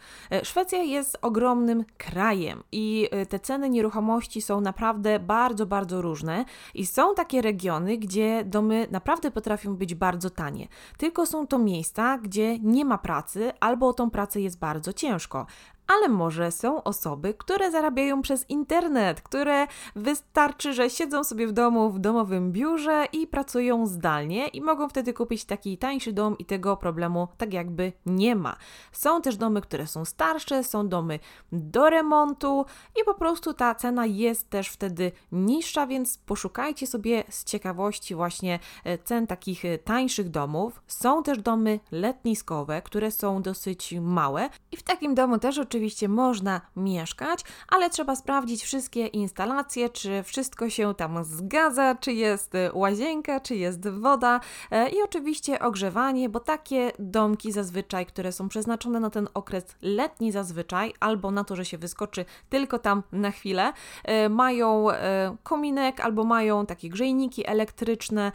Szwecja 0.42 0.78
jest 0.82 1.18
ogromnym 1.22 1.84
krajem 1.98 2.62
i 2.72 3.08
te 3.28 3.38
ceny 3.38 3.70
nieruchomości 3.70 4.42
są 4.42 4.60
naprawdę 4.60 5.18
bardzo, 5.18 5.66
bardzo 5.66 6.02
różne 6.02 6.44
i 6.74 6.86
są 6.86 7.14
takie 7.14 7.42
regiony, 7.42 7.98
gdzie 7.98 8.44
domy 8.54 8.86
naprawdę 8.90 9.30
potrafią 9.30 9.76
być 9.76 9.94
bardzo 9.94 10.30
tanie. 10.30 10.68
Tylko 10.98 11.26
są 11.26 11.46
to 11.46 11.58
miejsca, 11.58 12.18
gdzie 12.18 12.58
nie 12.58 12.84
ma 12.84 12.98
pracy 12.98 13.52
albo 13.60 13.88
o 13.88 13.92
tą 13.92 14.10
pracę 14.10 14.40
jest 14.40 14.58
bardzo 14.58 14.92
ciężko 14.92 15.46
ale 15.86 16.08
może 16.08 16.52
są 16.52 16.82
osoby, 16.82 17.34
które 17.34 17.70
zarabiają 17.70 18.22
przez 18.22 18.50
internet, 18.50 19.20
które 19.20 19.66
wystarczy, 19.96 20.72
że 20.72 20.90
siedzą 20.90 21.24
sobie 21.24 21.46
w 21.46 21.52
domu, 21.52 21.90
w 21.90 21.98
domowym 21.98 22.52
biurze 22.52 23.06
i 23.12 23.26
pracują 23.26 23.86
zdalnie 23.86 24.48
i 24.48 24.60
mogą 24.60 24.88
wtedy 24.88 25.12
kupić 25.12 25.44
taki 25.44 25.78
tańszy 25.78 26.12
dom 26.12 26.38
i 26.38 26.44
tego 26.44 26.76
problemu 26.76 27.28
tak 27.38 27.52
jakby 27.52 27.92
nie 28.06 28.36
ma. 28.36 28.56
Są 28.92 29.22
też 29.22 29.36
domy, 29.36 29.60
które 29.60 29.86
są 29.86 30.04
starsze, 30.04 30.64
są 30.64 30.88
domy 30.88 31.18
do 31.52 31.90
remontu 31.90 32.64
i 33.00 33.04
po 33.04 33.14
prostu 33.14 33.54
ta 33.54 33.74
cena 33.74 34.06
jest 34.06 34.50
też 34.50 34.68
wtedy 34.68 35.12
niższa, 35.32 35.86
więc 35.86 36.18
poszukajcie 36.18 36.86
sobie 36.86 37.24
z 37.30 37.44
ciekawości 37.44 38.14
właśnie 38.14 38.58
e, 38.84 38.98
cen 38.98 39.26
takich 39.26 39.64
e, 39.64 39.78
tańszych 39.78 40.28
domów. 40.28 40.82
Są 40.86 41.22
też 41.22 41.38
domy 41.38 41.80
letniskowe, 41.92 42.82
które 42.82 43.10
są 43.10 43.42
dosyć 43.42 43.94
małe 44.00 44.48
i 44.72 44.76
w 44.76 44.82
takim 44.82 45.14
domu 45.14 45.38
też 45.38 45.58
oczywiście 45.58 45.73
oczywiście 45.74 46.08
można 46.08 46.60
mieszkać, 46.76 47.40
ale 47.68 47.90
trzeba 47.90 48.16
sprawdzić 48.16 48.62
wszystkie 48.62 49.06
instalacje, 49.06 49.88
czy 49.88 50.22
wszystko 50.22 50.70
się 50.70 50.94
tam 50.94 51.24
zgadza, 51.24 51.94
czy 51.94 52.12
jest 52.12 52.52
łazienka, 52.72 53.40
czy 53.40 53.56
jest 53.56 53.88
woda 53.88 54.40
e, 54.70 54.88
i 54.88 55.02
oczywiście 55.02 55.60
ogrzewanie, 55.60 56.28
bo 56.28 56.40
takie 56.40 56.92
domki 56.98 57.52
zazwyczaj, 57.52 58.06
które 58.06 58.32
są 58.32 58.48
przeznaczone 58.48 59.00
na 59.00 59.10
ten 59.10 59.28
okres 59.34 59.64
letni 59.82 60.32
zazwyczaj, 60.32 60.94
albo 61.00 61.30
na 61.30 61.44
to, 61.44 61.56
że 61.56 61.64
się 61.64 61.78
wyskoczy 61.78 62.24
tylko 62.48 62.78
tam 62.78 63.02
na 63.12 63.30
chwilę, 63.30 63.72
e, 64.04 64.28
mają 64.28 64.90
e, 64.90 65.36
kominek 65.42 66.00
albo 66.00 66.24
mają 66.24 66.66
takie 66.66 66.88
grzejniki 66.88 67.46
elektryczne, 67.46 68.32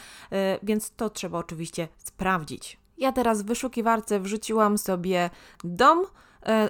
więc 0.63 0.91
to 0.91 1.09
trzeba 1.09 1.37
oczywiście 1.37 1.87
sprawdzić. 1.97 2.79
Ja 2.97 3.11
teraz 3.11 3.41
w 3.41 3.45
wyszukiwarce 3.45 4.19
wrzuciłam 4.19 4.77
sobie 4.77 5.29
dom, 5.63 6.05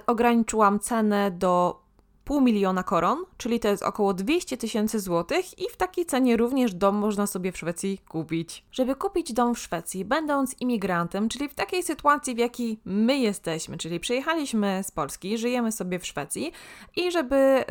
ograniczyłam 0.06 0.80
cenę 0.80 1.30
do 1.30 1.80
pół 2.30 2.40
miliona 2.40 2.82
koron, 2.82 3.24
czyli 3.36 3.60
to 3.60 3.68
jest 3.68 3.82
około 3.82 4.14
200 4.14 4.56
tysięcy 4.56 5.00
złotych 5.00 5.58
i 5.58 5.68
w 5.70 5.76
takiej 5.76 6.06
cenie 6.06 6.36
również 6.36 6.74
dom 6.74 6.96
można 6.96 7.26
sobie 7.26 7.52
w 7.52 7.58
Szwecji 7.58 7.98
kupić. 8.08 8.64
Żeby 8.72 8.94
kupić 8.94 9.32
dom 9.32 9.54
w 9.54 9.58
Szwecji, 9.58 10.04
będąc 10.04 10.60
imigrantem, 10.60 11.28
czyli 11.28 11.48
w 11.48 11.54
takiej 11.54 11.82
sytuacji, 11.82 12.34
w 12.34 12.38
jakiej 12.38 12.80
my 12.84 13.18
jesteśmy, 13.18 13.76
czyli 13.76 14.00
przyjechaliśmy 14.00 14.80
z 14.84 14.90
Polski, 14.90 15.38
żyjemy 15.38 15.72
sobie 15.72 15.98
w 15.98 16.06
Szwecji 16.06 16.52
i 16.96 17.10
żeby 17.10 17.64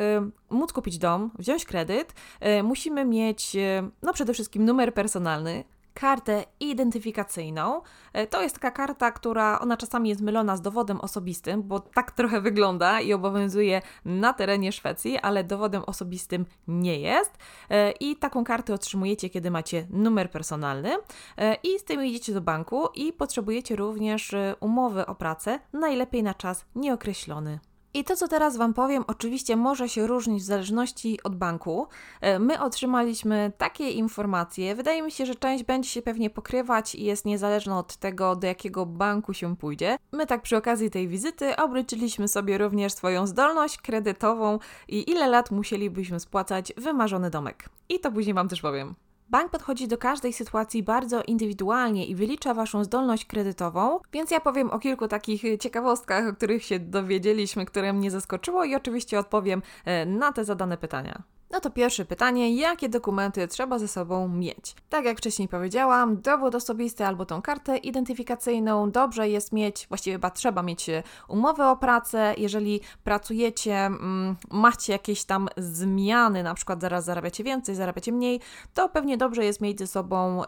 y, 0.51 0.53
móc 0.55 0.73
kupić 0.73 0.97
dom, 0.97 1.31
wziąć 1.39 1.65
kredyt, 1.65 2.13
y, 2.59 2.63
musimy 2.63 3.05
mieć 3.05 3.55
y, 3.55 3.89
no 4.01 4.13
przede 4.13 4.33
wszystkim 4.33 4.65
numer 4.65 4.93
personalny, 4.93 5.63
kartę 5.99 6.43
identyfikacyjną. 6.59 7.81
E, 8.13 8.27
to 8.27 8.41
jest 8.41 8.55
taka 8.55 8.71
karta, 8.71 9.11
która 9.11 9.59
ona 9.59 9.77
czasami 9.77 10.09
jest 10.09 10.21
mylona 10.21 10.57
z 10.57 10.61
dowodem 10.61 11.01
osobistym, 11.01 11.63
bo 11.63 11.79
tak 11.79 12.11
trochę 12.11 12.41
wygląda 12.41 13.01
i 13.01 13.13
obowiązuje 13.13 13.81
na 14.05 14.33
terenie 14.33 14.71
Szwecji, 14.71 15.17
ale 15.17 15.43
dowodem 15.43 15.83
osobistym 15.83 16.45
nie 16.67 16.99
jest. 16.99 17.37
E, 17.69 17.91
I 17.91 18.15
taką 18.15 18.43
kartę 18.43 18.73
otrzymujecie, 18.73 19.29
kiedy 19.29 19.51
macie 19.51 19.87
numer 19.89 20.31
personalny 20.31 20.97
e, 21.37 21.55
i 21.63 21.79
z 21.79 21.83
tym 21.83 22.05
idziecie 22.05 22.33
do 22.33 22.41
banku 22.41 22.87
i 22.95 23.13
potrzebujecie 23.13 23.75
również 23.75 24.35
umowy 24.59 25.05
o 25.05 25.15
pracę, 25.15 25.59
najlepiej 25.73 26.23
na 26.23 26.33
czas 26.33 26.65
nieokreślony. 26.75 27.59
I 27.93 28.03
to, 28.03 28.15
co 28.15 28.27
teraz 28.27 28.57
Wam 28.57 28.73
powiem, 28.73 29.03
oczywiście 29.07 29.55
może 29.55 29.89
się 29.89 30.07
różnić 30.07 30.43
w 30.43 30.45
zależności 30.45 31.19
od 31.23 31.35
banku. 31.35 31.87
E, 32.21 32.39
my 32.39 32.61
otrzymaliśmy 32.61 33.51
takie 33.57 33.89
informacje. 33.91 34.75
Wydaje 34.75 35.01
mi 35.01 35.11
się, 35.11 35.25
że 35.25 35.35
część 35.35 35.63
będzie 35.63 35.89
się 35.89 36.01
pewnie 36.01 36.29
pokrywać 36.29 36.95
i 36.95 37.03
jest 37.03 37.25
niezależna 37.25 37.79
od 37.79 37.95
tego, 37.95 38.35
do 38.35 38.47
jakiego 38.47 38.85
banku 38.85 39.33
się 39.33 39.55
pójdzie. 39.55 39.97
My 40.11 40.25
tak 40.25 40.41
przy 40.41 40.57
okazji 40.57 40.91
tej 40.91 41.07
wizyty 41.07 41.55
obliczyliśmy 41.55 42.27
sobie 42.27 42.57
również 42.57 42.93
swoją 42.93 43.27
zdolność 43.27 43.77
kredytową 43.77 44.59
i 44.87 45.11
ile 45.11 45.27
lat 45.27 45.51
musielibyśmy 45.51 46.19
spłacać 46.19 46.73
wymarzony 46.77 47.29
domek. 47.29 47.69
I 47.89 47.99
to 47.99 48.11
później 48.11 48.33
Wam 48.33 48.47
też 48.49 48.61
powiem. 48.61 49.08
Bank 49.29 49.51
podchodzi 49.51 49.87
do 49.87 49.97
każdej 49.97 50.33
sytuacji 50.33 50.83
bardzo 50.83 51.23
indywidualnie 51.23 52.05
i 52.05 52.15
wylicza 52.15 52.53
Waszą 52.53 52.83
zdolność 52.83 53.25
kredytową, 53.25 53.99
więc 54.13 54.31
ja 54.31 54.39
powiem 54.39 54.71
o 54.71 54.79
kilku 54.79 55.07
takich 55.07 55.43
ciekawostkach, 55.59 56.27
o 56.27 56.33
których 56.33 56.63
się 56.63 56.79
dowiedzieliśmy, 56.79 57.65
które 57.65 57.93
mnie 57.93 58.11
zaskoczyło 58.11 58.63
i 58.63 58.75
oczywiście 58.75 59.19
odpowiem 59.19 59.61
e, 59.85 60.05
na 60.05 60.31
te 60.31 60.45
zadane 60.45 60.77
pytania. 60.77 61.23
No 61.51 61.59
to 61.59 61.69
pierwsze 61.69 62.05
pytanie, 62.05 62.55
jakie 62.55 62.89
dokumenty 62.89 63.47
trzeba 63.47 63.79
ze 63.79 63.87
sobą 63.87 64.27
mieć? 64.27 64.75
Tak 64.89 65.05
jak 65.05 65.17
wcześniej 65.17 65.47
powiedziałam, 65.47 66.21
dowód 66.21 66.55
osobisty 66.55 67.05
albo 67.05 67.25
tą 67.25 67.41
kartę 67.41 67.77
identyfikacyjną 67.77 68.91
dobrze 68.91 69.29
jest 69.29 69.51
mieć, 69.51 69.87
właściwie 69.87 70.15
chyba 70.15 70.29
trzeba 70.29 70.63
mieć 70.63 70.89
e, 70.89 71.03
umowę 71.27 71.69
o 71.69 71.77
pracę. 71.77 72.33
Jeżeli 72.37 72.81
pracujecie, 73.03 73.75
mm, 73.75 74.35
macie 74.51 74.93
jakieś 74.93 75.23
tam 75.25 75.47
zmiany, 75.57 76.43
na 76.43 76.53
przykład 76.53 76.81
zaraz 76.81 77.05
zarabiacie 77.05 77.43
więcej, 77.43 77.75
zarabiacie 77.75 78.11
mniej, 78.11 78.41
to 78.73 78.89
pewnie 78.89 79.17
dobrze 79.17 79.45
jest 79.45 79.61
mieć 79.61 79.79
ze 79.79 79.87
sobą 79.87 80.43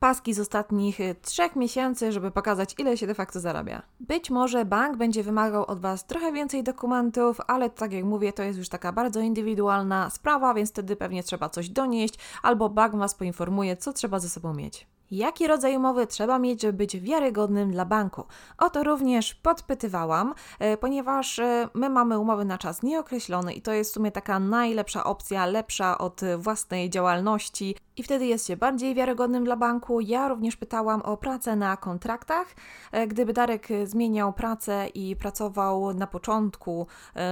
paski 0.00 0.34
z 0.34 0.40
ostatnich 0.40 1.00
y, 1.00 1.14
trzech 1.22 1.56
miesięcy, 1.56 2.12
żeby 2.12 2.30
pokazać, 2.30 2.74
ile 2.78 2.96
się 2.96 3.06
de 3.06 3.14
facto 3.14 3.40
zarabia. 3.40 3.82
Być 4.00 4.30
może 4.30 4.64
bank 4.64 4.96
będzie 4.96 5.22
wymagał 5.22 5.64
od 5.66 5.80
Was 5.80 6.06
trochę 6.06 6.32
więcej 6.32 6.62
dokumentów, 6.62 7.40
ale 7.46 7.70
tak 7.70 7.92
jak 7.92 8.04
mówię, 8.04 8.32
to 8.32 8.42
jest 8.42 8.58
już 8.58 8.68
taka 8.68 8.92
bardzo 8.92 9.20
indywidualna 9.20 10.10
sprawa, 10.10 10.54
więc 10.54 10.70
wtedy 10.70 10.96
pewnie 10.96 11.22
trzeba 11.22 11.48
coś 11.48 11.68
donieść, 11.68 12.14
albo 12.42 12.68
bank 12.68 12.96
Was 12.96 13.14
poinformuje, 13.14 13.76
co 13.76 13.92
trzeba 13.92 14.18
ze 14.18 14.28
sobą 14.28 14.54
mieć. 14.54 14.86
Jaki 15.10 15.46
rodzaj 15.46 15.76
umowy 15.76 16.06
trzeba 16.06 16.38
mieć, 16.38 16.62
żeby 16.62 16.72
być 16.72 17.00
wiarygodnym 17.00 17.70
dla 17.70 17.84
banku? 17.84 18.24
O 18.58 18.70
to 18.70 18.84
również 18.84 19.34
podpytywałam, 19.34 20.34
e, 20.58 20.76
ponieważ 20.76 21.38
e, 21.38 21.68
my 21.74 21.88
mamy 21.88 22.18
umowy 22.18 22.44
na 22.44 22.58
czas 22.58 22.82
nieokreślony 22.82 23.52
i 23.52 23.62
to 23.62 23.72
jest 23.72 23.90
w 23.90 23.94
sumie 23.94 24.12
taka 24.12 24.38
najlepsza 24.38 25.04
opcja, 25.04 25.46
lepsza 25.46 25.98
od 25.98 26.20
własnej 26.38 26.90
działalności 26.90 27.76
i 28.00 28.02
wtedy 28.02 28.26
jest 28.26 28.46
się 28.46 28.56
bardziej 28.56 28.94
wiarygodnym 28.94 29.44
dla 29.44 29.56
banku. 29.56 30.00
Ja 30.00 30.28
również 30.28 30.56
pytałam 30.56 31.02
o 31.02 31.16
pracę 31.16 31.56
na 31.56 31.76
kontraktach. 31.76 32.46
E, 32.92 33.06
gdyby 33.06 33.32
Darek 33.32 33.68
zmieniał 33.84 34.32
pracę 34.32 34.88
i 34.94 35.16
pracował 35.16 35.94
na 35.94 36.06
początku 36.06 36.86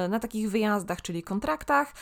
na 0.08 0.20
takich 0.20 0.50
wyjazdach, 0.50 1.02
czyli 1.02 1.22
kontraktach, 1.22 1.92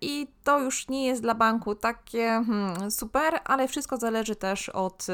i 0.00 0.28
to 0.44 0.60
już 0.60 0.88
nie 0.88 1.06
jest 1.06 1.22
dla 1.22 1.34
banku 1.34 1.74
takie 1.74 2.26
hmm, 2.26 2.90
super, 2.90 3.40
ale 3.44 3.68
wszystko 3.68 3.96
zależy 3.96 4.36
też 4.36 4.68
od 4.68 5.06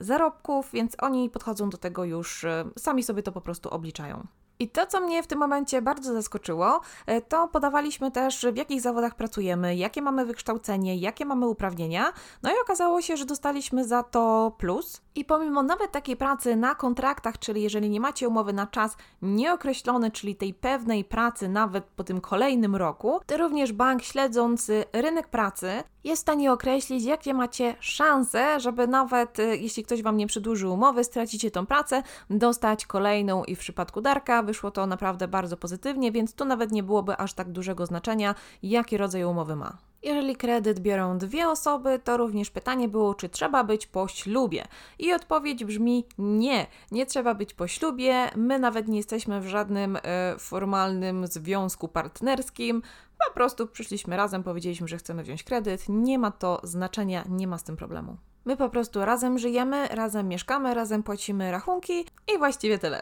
zarobków, 0.00 0.68
więc 0.72 0.96
oni 1.00 1.30
podchodzą 1.30 1.70
do 1.70 1.78
tego 1.78 2.04
już, 2.04 2.46
sami 2.78 3.02
sobie 3.02 3.22
to 3.22 3.32
po 3.32 3.40
prostu 3.40 3.70
obliczają. 3.70 4.26
I 4.60 4.68
to, 4.68 4.86
co 4.86 5.00
mnie 5.00 5.22
w 5.22 5.26
tym 5.26 5.38
momencie 5.38 5.82
bardzo 5.82 6.12
zaskoczyło, 6.14 6.80
e, 7.06 7.20
to 7.20 7.48
podawaliśmy 7.48 8.10
też, 8.10 8.46
w 8.52 8.56
jakich 8.56 8.80
zawodach 8.80 9.14
pracujemy, 9.14 9.76
jakie 9.76 10.02
mamy 10.02 10.26
wykształcenie, 10.26 10.96
jakie 10.96 11.24
mamy 11.24 11.48
uprawnienia. 11.48 12.12
No 12.42 12.50
i 12.50 12.54
okazało 12.62 13.02
się, 13.02 13.16
że 13.16 13.24
dostaliśmy 13.24 13.84
za 13.84 14.02
to 14.02 14.52
plus. 14.58 15.02
I 15.14 15.24
pomimo 15.24 15.62
nawet 15.62 15.92
takiej 15.92 16.16
pracy 16.16 16.56
na 16.56 16.74
kontraktach, 16.74 17.38
czyli 17.38 17.62
jeżeli 17.62 17.90
nie 17.90 18.00
macie 18.00 18.28
umowy 18.28 18.52
na 18.52 18.66
czas 18.66 18.96
nieokreślony, 19.22 20.10
czyli 20.10 20.36
tej 20.36 20.54
pewnej 20.54 21.04
pracy 21.04 21.48
nawet 21.48 21.84
po 21.84 22.04
tym 22.04 22.20
kolejnym 22.20 22.76
roku, 22.76 23.20
to 23.26 23.36
również 23.36 23.72
bank 23.72 24.02
śledząc 24.02 24.70
rynek 24.92 25.28
pracy 25.28 25.82
jest 26.04 26.20
w 26.20 26.22
stanie 26.22 26.52
określić, 26.52 27.04
jakie 27.04 27.34
macie 27.34 27.76
szanse, 27.80 28.60
żeby 28.60 28.86
nawet 28.86 29.38
y, 29.38 29.56
jeśli 29.56 29.84
ktoś 29.84 30.02
Wam 30.02 30.16
nie 30.16 30.26
przedłuży 30.26 30.68
umowy, 30.68 31.04
stracicie 31.04 31.50
tą 31.50 31.66
pracę, 31.66 32.02
dostać 32.30 32.86
kolejną 32.86 33.44
i 33.44 33.56
w 33.56 33.58
przypadku 33.58 34.00
Darka 34.00 34.42
wyszło 34.42 34.70
to 34.70 34.86
naprawdę 34.86 35.28
bardzo 35.28 35.56
pozytywnie, 35.56 36.12
więc 36.12 36.34
tu 36.34 36.44
nawet 36.44 36.72
nie 36.72 36.82
byłoby 36.82 37.16
aż 37.16 37.32
tak 37.32 37.52
dużego 37.52 37.86
znaczenia, 37.86 38.34
jaki 38.62 38.96
rodzaj 38.96 39.24
umowy 39.24 39.56
ma. 39.56 39.89
Jeżeli 40.02 40.36
kredyt 40.36 40.80
biorą 40.80 41.18
dwie 41.18 41.48
osoby, 41.48 42.00
to 42.04 42.16
również 42.16 42.50
pytanie 42.50 42.88
było, 42.88 43.14
czy 43.14 43.28
trzeba 43.28 43.64
być 43.64 43.86
po 43.86 44.08
ślubie. 44.08 44.64
I 44.98 45.12
odpowiedź 45.12 45.64
brzmi 45.64 46.04
nie, 46.18 46.66
nie 46.90 47.06
trzeba 47.06 47.34
być 47.34 47.54
po 47.54 47.68
ślubie. 47.68 48.30
My 48.36 48.58
nawet 48.58 48.88
nie 48.88 48.96
jesteśmy 48.96 49.40
w 49.40 49.46
żadnym 49.46 49.98
e, 50.02 50.34
formalnym 50.38 51.26
związku 51.26 51.88
partnerskim. 51.88 52.82
Po 53.26 53.34
prostu 53.34 53.66
przyszliśmy 53.66 54.16
razem, 54.16 54.42
powiedzieliśmy, 54.42 54.88
że 54.88 54.98
chcemy 54.98 55.22
wziąć 55.22 55.42
kredyt. 55.42 55.84
Nie 55.88 56.18
ma 56.18 56.30
to 56.30 56.60
znaczenia, 56.62 57.24
nie 57.28 57.46
ma 57.46 57.58
z 57.58 57.64
tym 57.64 57.76
problemu. 57.76 58.16
My 58.44 58.56
po 58.56 58.68
prostu 58.68 59.04
razem 59.04 59.38
żyjemy, 59.38 59.88
razem 59.88 60.28
mieszkamy, 60.28 60.74
razem 60.74 61.02
płacimy 61.02 61.50
rachunki 61.50 62.06
i 62.34 62.38
właściwie 62.38 62.78
tyle. 62.78 63.00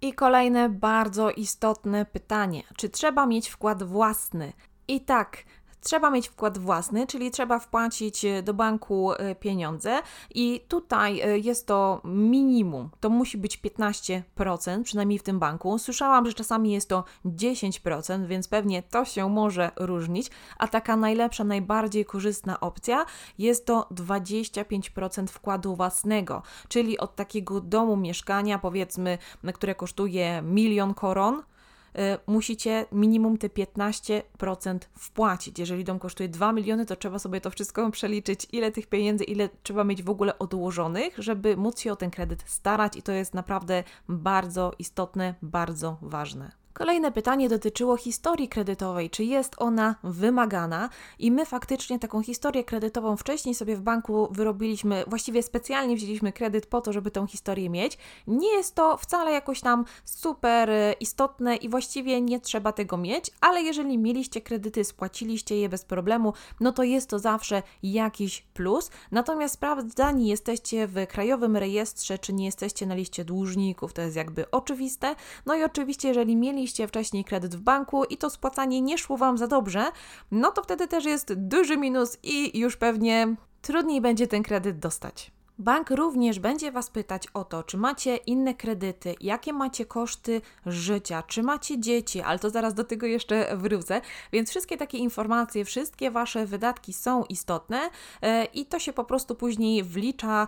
I 0.00 0.12
kolejne 0.12 0.68
bardzo 0.68 1.30
istotne 1.30 2.04
pytanie: 2.04 2.62
czy 2.76 2.88
trzeba 2.88 3.26
mieć 3.26 3.48
wkład 3.48 3.82
własny? 3.82 4.52
I 4.88 5.00
tak, 5.00 5.44
Trzeba 5.80 6.10
mieć 6.10 6.28
wkład 6.28 6.58
własny, 6.58 7.06
czyli 7.06 7.30
trzeba 7.30 7.58
wpłacić 7.58 8.24
e, 8.24 8.42
do 8.42 8.54
banku 8.54 9.12
e, 9.12 9.34
pieniądze 9.34 9.98
i 10.34 10.60
tutaj 10.68 11.20
e, 11.20 11.38
jest 11.38 11.66
to 11.66 12.00
minimum. 12.04 12.90
To 13.00 13.10
musi 13.10 13.38
być 13.38 13.58
15%, 13.58 14.82
przynajmniej 14.82 15.18
w 15.18 15.22
tym 15.22 15.38
banku. 15.38 15.78
Słyszałam, 15.78 16.26
że 16.26 16.32
czasami 16.32 16.72
jest 16.72 16.88
to 16.88 17.04
10%, 17.24 18.26
więc 18.26 18.48
pewnie 18.48 18.82
to 18.82 19.04
się 19.04 19.28
może 19.28 19.70
różnić, 19.76 20.30
a 20.58 20.68
taka 20.68 20.96
najlepsza, 20.96 21.44
najbardziej 21.44 22.04
korzystna 22.04 22.60
opcja 22.60 23.04
jest 23.38 23.66
to 23.66 23.88
25% 23.90 25.26
wkładu 25.26 25.76
własnego, 25.76 26.42
czyli 26.68 26.98
od 26.98 27.16
takiego 27.16 27.60
domu 27.60 27.96
mieszkania, 27.96 28.58
powiedzmy, 28.58 29.18
które 29.54 29.74
kosztuje 29.74 30.42
milion 30.42 30.94
koron, 30.94 31.42
musicie 32.26 32.86
minimum 32.92 33.38
te 33.38 33.48
15% 33.48 34.78
wpłacić. 34.98 35.58
Jeżeli 35.58 35.84
dom 35.84 35.98
kosztuje 35.98 36.28
2 36.28 36.52
miliony, 36.52 36.86
to 36.86 36.96
trzeba 36.96 37.18
sobie 37.18 37.40
to 37.40 37.50
wszystko 37.50 37.90
przeliczyć, 37.90 38.46
ile 38.52 38.72
tych 38.72 38.86
pieniędzy, 38.86 39.24
ile 39.24 39.48
trzeba 39.62 39.84
mieć 39.84 40.02
w 40.02 40.10
ogóle 40.10 40.38
odłożonych, 40.38 41.14
żeby 41.18 41.56
móc 41.56 41.80
się 41.80 41.92
o 41.92 41.96
ten 41.96 42.10
kredyt 42.10 42.42
starać 42.46 42.96
i 42.96 43.02
to 43.02 43.12
jest 43.12 43.34
naprawdę 43.34 43.84
bardzo 44.08 44.72
istotne, 44.78 45.34
bardzo 45.42 45.98
ważne. 46.02 46.57
Kolejne 46.78 47.12
pytanie 47.12 47.48
dotyczyło 47.48 47.96
historii 47.96 48.48
kredytowej, 48.48 49.10
czy 49.10 49.24
jest 49.24 49.54
ona 49.56 49.94
wymagana 50.02 50.88
i 51.18 51.30
my 51.30 51.46
faktycznie 51.46 51.98
taką 51.98 52.22
historię 52.22 52.64
kredytową 52.64 53.16
wcześniej 53.16 53.54
sobie 53.54 53.76
w 53.76 53.80
banku 53.80 54.28
wyrobiliśmy, 54.30 55.04
właściwie 55.06 55.42
specjalnie 55.42 55.96
wzięliśmy 55.96 56.32
kredyt 56.32 56.66
po 56.66 56.80
to, 56.80 56.92
żeby 56.92 57.10
tą 57.10 57.26
historię 57.26 57.70
mieć. 57.70 57.98
Nie 58.26 58.48
jest 58.48 58.74
to 58.74 58.96
wcale 58.96 59.32
jakoś 59.32 59.60
tam 59.60 59.84
super 60.04 60.70
e, 60.70 60.92
istotne 60.92 61.56
i 61.56 61.68
właściwie 61.68 62.20
nie 62.20 62.40
trzeba 62.40 62.72
tego 62.72 62.96
mieć, 62.96 63.30
ale 63.40 63.62
jeżeli 63.62 63.98
mieliście 63.98 64.40
kredyty, 64.40 64.84
spłaciliście 64.84 65.56
je 65.56 65.68
bez 65.68 65.84
problemu, 65.84 66.32
no 66.60 66.72
to 66.72 66.82
jest 66.82 67.10
to 67.10 67.18
zawsze 67.18 67.62
jakiś 67.82 68.42
plus. 68.42 68.90
Natomiast 69.10 69.54
sprawdzani 69.54 70.28
jesteście 70.28 70.86
w 70.86 71.06
krajowym 71.06 71.56
rejestrze, 71.56 72.18
czy 72.18 72.32
nie 72.32 72.44
jesteście 72.44 72.86
na 72.86 72.94
liście 72.94 73.24
dłużników, 73.24 73.92
to 73.92 74.02
jest 74.02 74.16
jakby 74.16 74.50
oczywiste. 74.50 75.14
No 75.46 75.54
i 75.54 75.62
oczywiście, 75.62 76.08
jeżeli 76.08 76.36
mieliście 76.36 76.67
mieliście 76.68 76.88
wcześniej 76.88 77.24
kredyt 77.24 77.56
w 77.56 77.60
banku 77.60 78.04
i 78.04 78.16
to 78.16 78.30
spłacanie 78.30 78.80
nie 78.80 78.98
szło 78.98 79.16
Wam 79.16 79.38
za 79.38 79.46
dobrze, 79.46 79.84
no 80.30 80.50
to 80.50 80.62
wtedy 80.62 80.88
też 80.88 81.04
jest 81.04 81.34
duży 81.34 81.76
minus 81.76 82.18
i 82.22 82.58
już 82.58 82.76
pewnie 82.76 83.36
trudniej 83.62 84.00
będzie 84.00 84.26
ten 84.26 84.42
kredyt 84.42 84.78
dostać. 84.78 85.37
Bank 85.58 85.90
również 85.90 86.38
będzie 86.38 86.72
Was 86.72 86.90
pytać 86.90 87.26
o 87.34 87.44
to, 87.44 87.62
czy 87.62 87.76
macie 87.76 88.16
inne 88.16 88.54
kredyty, 88.54 89.14
jakie 89.20 89.52
macie 89.52 89.86
koszty 89.86 90.40
życia, 90.66 91.22
czy 91.22 91.42
macie 91.42 91.80
dzieci, 91.80 92.20
ale 92.20 92.38
to 92.38 92.50
zaraz 92.50 92.74
do 92.74 92.84
tego 92.84 93.06
jeszcze 93.06 93.56
wrócę. 93.56 94.00
Więc 94.32 94.50
wszystkie 94.50 94.76
takie 94.76 94.98
informacje, 94.98 95.64
wszystkie 95.64 96.10
Wasze 96.10 96.46
wydatki 96.46 96.92
są 96.92 97.24
istotne 97.24 97.90
e, 98.22 98.44
i 98.44 98.66
to 98.66 98.78
się 98.78 98.92
po 98.92 99.04
prostu 99.04 99.34
później 99.34 99.84
wlicza 99.84 100.46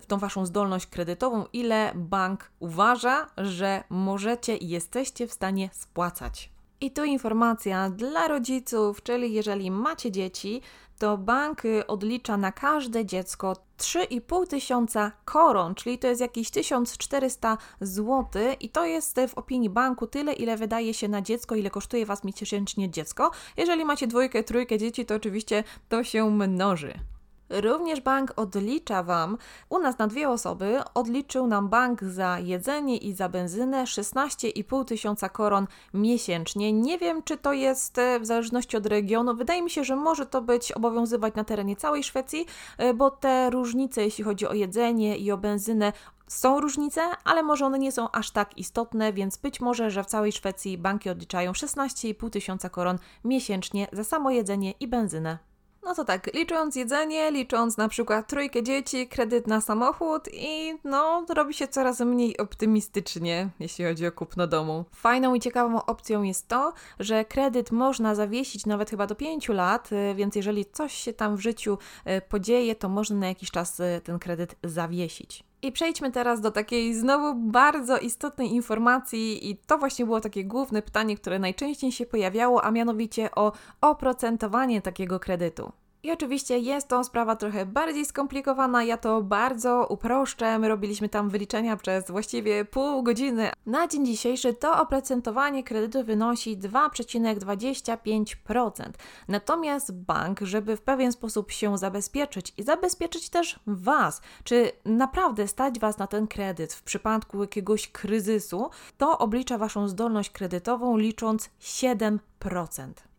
w 0.00 0.06
tą 0.06 0.18
Waszą 0.18 0.46
zdolność 0.46 0.86
kredytową, 0.86 1.44
ile 1.52 1.92
bank 1.94 2.50
uważa, 2.58 3.26
że 3.36 3.84
możecie 3.90 4.56
i 4.56 4.68
jesteście 4.68 5.26
w 5.26 5.32
stanie 5.32 5.70
spłacać. 5.72 6.55
I 6.80 6.90
tu 6.90 7.04
informacja 7.04 7.90
dla 7.90 8.28
rodziców, 8.28 9.02
czyli 9.02 9.32
jeżeli 9.32 9.70
macie 9.70 10.10
dzieci, 10.10 10.62
to 10.98 11.18
bank 11.18 11.64
y, 11.64 11.86
odlicza 11.86 12.36
na 12.36 12.52
każde 12.52 13.06
dziecko 13.06 13.56
3,5 13.78 14.46
tysiąca 14.46 15.12
koron, 15.24 15.74
czyli 15.74 15.98
to 15.98 16.06
jest 16.06 16.20
jakieś 16.20 16.50
1400 16.50 17.58
zł 17.80 18.42
i 18.60 18.68
to 18.68 18.84
jest 18.84 19.20
w 19.28 19.34
opinii 19.34 19.70
banku 19.70 20.06
tyle, 20.06 20.32
ile 20.32 20.56
wydaje 20.56 20.94
się 20.94 21.08
na 21.08 21.22
dziecko, 21.22 21.54
ile 21.54 21.70
kosztuje 21.70 22.06
Was 22.06 22.24
miesięcznie 22.24 22.90
dziecko. 22.90 23.30
Jeżeli 23.56 23.84
macie 23.84 24.06
dwójkę, 24.06 24.44
trójkę 24.44 24.78
dzieci, 24.78 25.06
to 25.06 25.14
oczywiście 25.14 25.64
to 25.88 26.04
się 26.04 26.30
mnoży. 26.30 27.15
Również 27.50 28.00
bank 28.00 28.32
odlicza 28.36 29.02
Wam, 29.02 29.38
u 29.68 29.78
nas 29.78 29.98
na 29.98 30.06
dwie 30.06 30.28
osoby, 30.28 30.78
odliczył 30.94 31.46
nam 31.46 31.68
bank 31.68 32.04
za 32.04 32.38
jedzenie 32.38 32.96
i 32.96 33.12
za 33.12 33.28
benzynę 33.28 33.84
16,5 33.84 34.84
tysiąca 34.84 35.28
koron 35.28 35.66
miesięcznie. 35.94 36.72
Nie 36.72 36.98
wiem, 36.98 37.22
czy 37.22 37.36
to 37.36 37.52
jest 37.52 37.98
e, 37.98 38.20
w 38.20 38.26
zależności 38.26 38.76
od 38.76 38.86
regionu. 38.86 39.36
Wydaje 39.36 39.62
mi 39.62 39.70
się, 39.70 39.84
że 39.84 39.96
może 39.96 40.26
to 40.26 40.42
być 40.42 40.72
obowiązywać 40.72 41.34
na 41.34 41.44
terenie 41.44 41.76
całej 41.76 42.04
Szwecji, 42.04 42.46
e, 42.78 42.94
bo 42.94 43.10
te 43.10 43.50
różnice, 43.50 44.02
jeśli 44.02 44.24
chodzi 44.24 44.46
o 44.46 44.54
jedzenie 44.54 45.16
i 45.16 45.32
o 45.32 45.38
benzynę, 45.38 45.92
są 46.26 46.60
różnice, 46.60 47.00
ale 47.24 47.42
może 47.42 47.66
one 47.66 47.78
nie 47.78 47.92
są 47.92 48.10
aż 48.10 48.30
tak 48.30 48.58
istotne, 48.58 49.12
więc 49.12 49.36
być 49.36 49.60
może, 49.60 49.90
że 49.90 50.04
w 50.04 50.06
całej 50.06 50.32
Szwecji 50.32 50.78
banki 50.78 51.10
odliczają 51.10 51.52
16,5 51.52 52.30
tysiąca 52.30 52.68
koron 52.68 52.98
miesięcznie 53.24 53.88
za 53.92 54.04
samo 54.04 54.30
jedzenie 54.30 54.74
i 54.80 54.88
benzynę. 54.88 55.38
No 55.86 55.94
to 55.94 56.04
tak, 56.04 56.34
licząc 56.34 56.76
jedzenie, 56.76 57.30
licząc 57.30 57.76
na 57.76 57.88
przykład 57.88 58.28
trójkę 58.28 58.62
dzieci, 58.62 59.08
kredyt 59.08 59.46
na 59.46 59.60
samochód 59.60 60.28
i 60.32 60.74
no, 60.84 61.26
robi 61.28 61.54
się 61.54 61.68
coraz 61.68 62.00
mniej 62.00 62.38
optymistycznie, 62.38 63.48
jeśli 63.60 63.84
chodzi 63.84 64.06
o 64.06 64.12
kupno 64.12 64.46
domu. 64.46 64.84
Fajną 64.92 65.34
i 65.34 65.40
ciekawą 65.40 65.84
opcją 65.84 66.22
jest 66.22 66.48
to, 66.48 66.72
że 67.00 67.24
kredyt 67.24 67.70
można 67.70 68.14
zawiesić 68.14 68.66
nawet 68.66 68.90
chyba 68.90 69.06
do 69.06 69.14
5 69.14 69.48
lat, 69.48 69.92
y, 69.92 70.14
więc 70.14 70.36
jeżeli 70.36 70.64
coś 70.64 70.94
się 70.94 71.12
tam 71.12 71.36
w 71.36 71.40
życiu 71.40 71.78
y, 72.06 72.20
podzieje, 72.28 72.74
to 72.74 72.88
można 72.88 73.16
na 73.16 73.26
jakiś 73.26 73.50
czas 73.50 73.80
y, 73.80 74.00
ten 74.04 74.18
kredyt 74.18 74.56
zawiesić. 74.64 75.44
I 75.66 75.72
przejdźmy 75.72 76.12
teraz 76.12 76.40
do 76.40 76.50
takiej 76.50 76.94
znowu 76.94 77.34
bardzo 77.34 77.98
istotnej 77.98 78.52
informacji, 78.52 79.50
i 79.50 79.56
to 79.56 79.78
właśnie 79.78 80.04
było 80.04 80.20
takie 80.20 80.44
główne 80.44 80.82
pytanie, 80.82 81.16
które 81.16 81.38
najczęściej 81.38 81.92
się 81.92 82.06
pojawiało, 82.06 82.64
a 82.64 82.70
mianowicie 82.70 83.30
o 83.34 83.52
oprocentowanie 83.80 84.82
takiego 84.82 85.20
kredytu. 85.20 85.72
I 86.06 86.12
oczywiście 86.12 86.58
jest 86.58 86.88
to 86.88 87.04
sprawa 87.04 87.36
trochę 87.36 87.66
bardziej 87.66 88.04
skomplikowana, 88.04 88.84
ja 88.84 88.96
to 88.96 89.22
bardzo 89.22 89.86
uproszczę. 89.88 90.58
My 90.58 90.68
robiliśmy 90.68 91.08
tam 91.08 91.30
wyliczenia 91.30 91.76
przez 91.76 92.10
właściwie 92.10 92.64
pół 92.64 93.02
godziny. 93.02 93.50
Na 93.66 93.88
dzień 93.88 94.06
dzisiejszy 94.06 94.54
to 94.54 94.82
oprocentowanie 94.82 95.64
kredytu 95.64 96.04
wynosi 96.04 96.58
2,25%. 96.58 98.82
Natomiast 99.28 99.94
bank, 99.94 100.40
żeby 100.40 100.76
w 100.76 100.82
pewien 100.82 101.12
sposób 101.12 101.50
się 101.50 101.78
zabezpieczyć 101.78 102.52
i 102.56 102.62
zabezpieczyć 102.62 103.28
też 103.28 103.60
Was, 103.66 104.20
czy 104.44 104.72
naprawdę 104.84 105.48
stać 105.48 105.78
Was 105.78 105.98
na 105.98 106.06
ten 106.06 106.26
kredyt 106.26 106.72
w 106.72 106.82
przypadku 106.82 107.40
jakiegoś 107.40 107.88
kryzysu, 107.88 108.70
to 108.98 109.18
oblicza 109.18 109.58
Waszą 109.58 109.88
zdolność 109.88 110.30
kredytową 110.30 110.96
licząc 110.96 111.50
7%. 111.60 112.18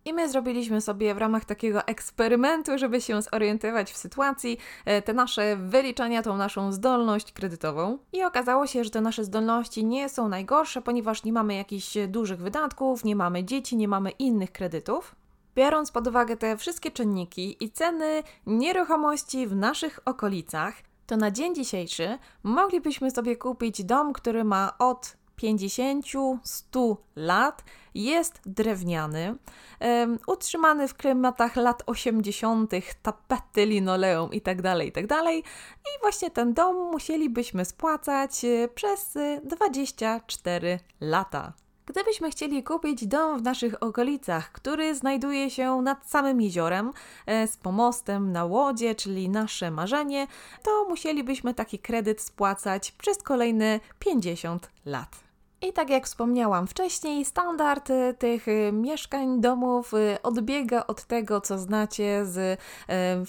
I 0.08 0.14
my 0.14 0.30
zrobiliśmy 0.30 0.82
sobie 0.82 1.14
w 1.14 1.18
ramach 1.18 1.46
takiego 1.46 1.84
eksperymentu, 1.84 2.78
żeby 2.78 3.02
się 3.02 3.22
zorientować 3.22 3.92
w 3.92 3.98
sytuacji, 3.98 4.58
e, 4.86 5.02
te 5.02 5.14
nasze 5.14 5.58
wyliczenia, 5.58 6.24
tą 6.24 6.38
naszą 6.38 6.72
zdolność 6.72 7.32
kredytową. 7.32 7.98
I 8.14 8.24
okazało 8.24 8.68
się, 8.68 8.84
że 8.84 8.90
te 8.90 9.02
nasze 9.02 9.24
zdolności 9.24 9.86
nie 9.86 10.10
są 10.10 10.30
najgorsze, 10.30 10.82
ponieważ 10.82 11.24
nie 11.24 11.34
mamy 11.34 11.56
jakichś 11.56 11.98
dużych 12.08 12.40
wydatków, 12.40 13.04
nie 13.04 13.16
mamy 13.16 13.44
dzieci, 13.44 13.78
nie 13.78 13.88
mamy 13.88 14.10
innych 14.10 14.52
kredytów. 14.52 15.16
Biorąc 15.56 15.92
pod 15.92 16.08
uwagę 16.08 16.38
te 16.38 16.58
wszystkie 16.58 16.92
czynniki 16.92 17.64
i 17.64 17.72
ceny 17.72 18.24
nieruchomości 18.46 19.48
w 19.48 19.56
naszych 19.56 20.00
okolicach, 20.06 20.76
to 21.08 21.18
na 21.18 21.32
dzień 21.32 21.56
dzisiejszy 21.56 22.18
moglibyśmy 22.44 23.12
sobie 23.12 23.36
kupić 23.36 23.84
dom, 23.84 24.14
który 24.14 24.44
ma 24.44 24.78
od 24.80 25.18
50-100 25.42 26.96
lat, 27.16 27.64
jest 27.96 28.40
drewniany, 28.46 29.36
um, 29.80 30.20
utrzymany 30.28 30.88
w 30.88 30.94
klimatach 30.94 31.56
lat 31.56 31.84
80., 31.86 32.72
tapety, 33.02 33.66
linoleum 33.66 34.34
itd., 34.34 34.62
tak 34.62 34.86
itd. 34.86 35.08
Tak 35.08 35.36
I 35.36 36.02
właśnie 36.02 36.32
ten 36.32 36.54
dom 36.54 36.92
musielibyśmy 36.92 37.66
spłacać 37.66 38.46
e, 38.46 38.68
przez 38.68 39.18
24 39.44 40.80
lata. 41.02 41.54
Gdybyśmy 41.86 42.32
chcieli 42.32 42.64
kupić 42.64 43.08
dom 43.08 43.40
w 43.40 43.42
naszych 43.42 43.84
okolicach, 43.84 44.52
który 44.52 44.96
znajduje 44.96 45.50
się 45.50 45.82
nad 45.82 46.10
samym 46.10 46.42
jeziorem, 46.42 46.94
e, 47.26 47.48
z 47.48 47.58
pomostem 47.58 48.32
na 48.32 48.46
łodzie, 48.46 48.96
czyli 48.96 49.30
nasze 49.30 49.72
marzenie, 49.72 50.28
to 50.64 50.86
musielibyśmy 50.90 51.54
taki 51.54 51.80
kredyt 51.80 52.22
spłacać 52.22 52.92
przez 52.92 53.24
kolejne 53.24 53.80
50 54.00 54.70
lat. 54.86 55.27
I 55.62 55.74
tak 55.74 55.90
jak 55.90 56.06
wspomniałam 56.06 56.68
wcześniej, 56.68 57.26
standard 57.26 57.90
y, 57.90 58.16
tych 58.20 58.48
y, 58.48 58.72
mieszkań, 58.74 59.42
domów 59.42 59.94
y, 59.94 60.18
odbiega 60.24 60.88
od 60.88 61.04
tego, 61.04 61.42
co 61.42 61.58
znacie 61.58 62.26
z 62.26 62.60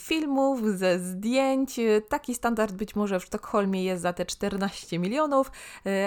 filmów, 0.00 0.60
ze 0.64 0.98
zdjęć. 0.98 1.80
Taki 2.08 2.34
standard 2.34 2.72
być 2.72 2.96
może 2.96 3.20
w 3.20 3.24
Sztokholmie 3.24 3.84
jest 3.84 4.02
za 4.02 4.12
te 4.12 4.26
14 4.26 4.98
milionów, 4.98 5.50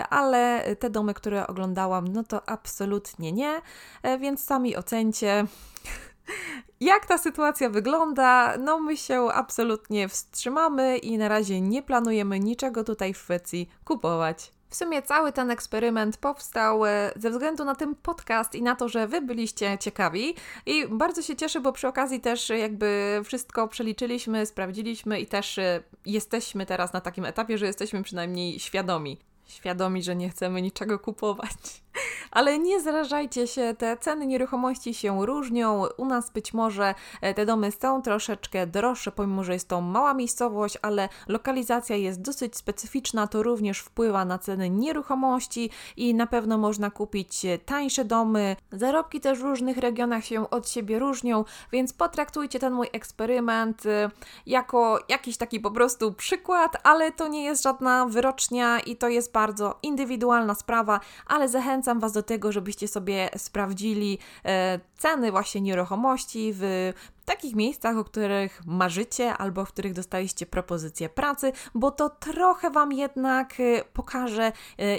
ale 0.10 0.64
te 0.80 0.90
domy, 0.90 1.14
które 1.14 1.48
oglądałam, 1.48 2.08
no 2.08 2.24
to 2.24 2.50
absolutnie 2.50 3.32
nie, 3.32 3.62
e, 4.04 4.18
więc 4.18 4.44
sami 4.44 4.76
ocencie. 4.76 5.46
Jak 6.80 7.06
ta 7.06 7.18
sytuacja 7.18 7.70
wygląda? 7.70 8.58
No, 8.58 8.80
my 8.80 8.98
się 8.98 9.22
absolutnie 9.34 10.10
wstrzymamy 10.10 10.98
i 10.98 11.18
na 11.18 11.28
razie 11.28 11.62
nie 11.62 11.84
planujemy 11.84 12.40
niczego 12.40 12.84
tutaj 12.84 13.14
w 13.14 13.18
Szwecji 13.18 13.70
kupować. 13.86 14.61
W 14.72 14.76
sumie 14.76 15.02
cały 15.02 15.32
ten 15.32 15.52
eksperyment 15.52 16.18
powstał 16.18 16.86
e, 16.86 17.12
ze 17.16 17.30
względu 17.30 17.66
na 17.66 17.76
ten 17.76 17.96
podcast 17.96 18.56
i 18.56 18.62
na 18.62 18.76
to, 18.76 18.90
że 18.90 19.08
Wy 19.08 19.22
byliście 19.22 19.78
ciekawi. 19.78 20.36
I 20.66 20.88
bardzo 20.88 21.22
się 21.22 21.36
cieszę, 21.36 21.60
bo 21.60 21.72
przy 21.72 21.88
okazji 21.88 22.20
też 22.20 22.50
jakby 22.50 23.22
wszystko 23.24 23.68
przeliczyliśmy, 23.68 24.46
sprawdziliśmy 24.46 25.20
i 25.20 25.28
też 25.28 25.58
e, 25.58 25.84
jesteśmy 26.06 26.66
teraz 26.66 26.94
na 26.94 27.02
takim 27.02 27.26
etapie, 27.26 27.58
że 27.58 27.66
jesteśmy 27.66 28.04
przynajmniej 28.04 28.60
świadomi 28.60 29.18
świadomi, 29.52 30.04
że 30.04 30.16
nie 30.16 30.30
chcemy 30.30 30.62
niczego 30.62 31.00
kupować. 31.00 31.82
Ale 32.32 32.60
nie 32.60 32.82
zrażajcie 32.82 33.48
się, 33.48 33.76
te 33.78 33.98
ceny 33.98 34.28
nieruchomości 34.28 34.94
się 34.94 35.26
różnią. 35.26 35.86
U 35.98 36.06
nas 36.06 36.32
być 36.32 36.54
może 36.54 36.96
e, 37.22 37.34
te 37.34 37.46
domy 37.46 37.72
są 37.72 38.02
troszeczkę 38.02 38.68
droższe, 38.68 39.12
pomimo 39.12 39.44
że 39.44 39.54
jest 39.54 39.68
to 39.68 39.82
mała 39.82 40.14
miejscowość, 40.14 40.78
ale 40.82 41.10
lokalizacja 41.28 41.96
jest 41.96 42.22
dosyć 42.22 42.58
specyficzna, 42.58 43.28
to 43.28 43.44
również 43.44 43.80
wpływa 43.80 44.26
na 44.26 44.40
ceny 44.40 44.70
nieruchomości 44.70 45.70
i 45.98 46.16
na 46.16 46.28
pewno 46.28 46.58
można 46.58 46.92
kupić 46.92 47.46
e, 47.46 47.58
tańsze 47.58 48.06
domy. 48.06 48.56
Zarobki 48.72 49.20
też 49.20 49.40
w 49.40 49.44
różnych 49.44 49.78
regionach 49.78 50.26
się 50.26 50.50
od 50.50 50.70
siebie 50.70 51.00
różnią, 51.00 51.46
więc 51.72 51.94
potraktujcie 51.94 52.60
ten 52.60 52.74
mój 52.74 52.88
eksperyment 52.94 53.86
e, 53.86 54.10
jako 54.46 55.00
jakiś 55.10 55.38
taki 55.38 55.60
po 55.60 55.72
prostu 55.72 56.14
przykład, 56.14 56.78
ale 56.84 57.12
to 57.12 57.28
nie 57.28 57.44
jest 57.44 57.64
żadna 57.64 58.06
wyrocznia 58.06 58.80
i 58.80 58.96
to 58.96 59.10
jest 59.10 59.32
bardzo 59.32 59.41
indywidualna 59.84 60.56
sprawa, 60.56 61.00
ale 61.28 61.50
zachęcam 61.50 62.00
Was 62.00 62.12
do 62.12 62.24
tego, 62.24 62.52
żebyście 62.52 62.88
sobie 62.88 63.30
sprawdzili 63.38 64.20
e, 64.46 64.80
ceny 64.98 65.32
właśnie 65.32 65.62
nieruchomości 65.62 66.52
w 66.54 66.94
takich 67.26 67.56
miejscach, 67.56 67.98
o 67.98 68.04
których 68.04 68.62
marzycie 68.66 69.34
albo 69.34 69.66
w 69.66 69.72
których 69.72 69.94
dostaliście 69.94 70.46
propozycję 70.46 71.10
pracy, 71.10 71.52
bo 71.76 71.92
to 71.92 72.10
trochę 72.10 72.70
Wam 72.70 72.94
jednak 72.94 73.60
e, 73.60 73.84
pokaże, 73.94 74.44
e, 74.44 74.52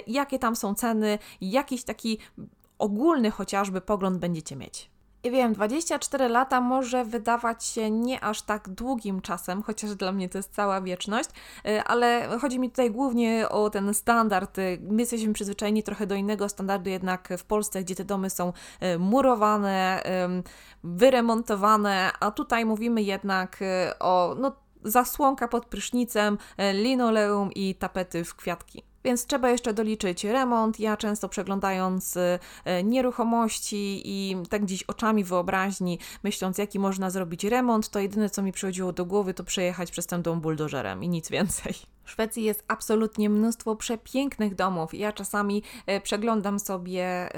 jakie 0.07 0.39
tam 0.39 0.55
są 0.55 0.75
ceny, 0.75 1.19
jakiś 1.41 1.83
taki 1.83 2.17
ogólny 2.79 3.31
chociażby 3.31 3.81
pogląd 3.81 4.17
będziecie 4.17 4.55
mieć. 4.55 4.92
Wiem, 5.31 5.53
24 5.53 6.29
lata 6.29 6.61
może 6.61 7.05
wydawać 7.05 7.65
się 7.65 7.91
nie 7.91 8.23
aż 8.23 8.41
tak 8.41 8.69
długim 8.69 9.21
czasem, 9.21 9.63
chociaż 9.63 9.95
dla 9.95 10.11
mnie 10.11 10.29
to 10.29 10.37
jest 10.37 10.55
cała 10.55 10.81
wieczność, 10.81 11.29
y, 11.67 11.83
ale 11.83 12.39
chodzi 12.41 12.59
mi 12.59 12.69
tutaj 12.69 12.91
głównie 12.91 13.49
o 13.49 13.69
ten 13.69 13.93
standard. 13.93 14.57
Y, 14.57 14.79
my 14.81 15.01
jesteśmy 15.01 15.33
przyzwyczajeni 15.33 15.83
trochę 15.83 16.07
do 16.07 16.15
innego 16.15 16.49
standardu, 16.49 16.89
jednak 16.89 17.29
w 17.37 17.43
Polsce, 17.43 17.83
gdzie 17.83 17.95
te 17.95 18.05
domy 18.05 18.29
są 18.29 18.53
y, 18.83 18.99
murowane, 18.99 20.03
wyremontowane, 20.83 22.11
a 22.19 22.31
tutaj 22.31 22.65
mówimy 22.65 23.01
jednak 23.01 23.59
o 23.99 24.35
no, 24.39 24.55
zasłonka 24.83 25.47
pod 25.47 25.65
prysznicem, 25.65 26.37
linoleum 26.73 27.51
i 27.51 27.75
tapety 27.75 28.23
w 28.23 28.35
kwiatki 28.35 28.92
więc 29.03 29.25
trzeba 29.25 29.49
jeszcze 29.49 29.73
doliczyć 29.73 30.23
remont. 30.23 30.79
Ja 30.79 30.97
często 30.97 31.29
przeglądając 31.29 32.17
e, 32.17 32.83
nieruchomości 32.83 34.01
i 34.05 34.35
tak 34.49 34.61
gdzieś 34.61 34.83
oczami 34.83 35.23
wyobraźni, 35.23 35.99
myśląc 36.23 36.57
jaki 36.57 36.79
można 36.79 37.09
zrobić 37.09 37.43
remont, 37.43 37.89
to 37.89 37.99
jedyne 37.99 38.29
co 38.29 38.41
mi 38.41 38.51
przychodziło 38.51 38.93
do 38.93 39.05
głowy 39.05 39.33
to 39.33 39.43
przejechać 39.43 39.91
przez 39.91 40.07
ten 40.07 40.21
dom 40.21 40.41
buldożerem 40.41 41.03
i 41.03 41.09
nic 41.09 41.29
więcej. 41.29 41.73
W 42.03 42.11
Szwecji 42.11 42.43
jest 42.43 42.63
absolutnie 42.67 43.29
mnóstwo 43.29 43.75
przepięknych 43.75 44.55
domów. 44.55 44.93
Ja 44.93 45.11
czasami 45.11 45.63
e, 45.85 46.01
przeglądam 46.01 46.59
sobie 46.59 47.29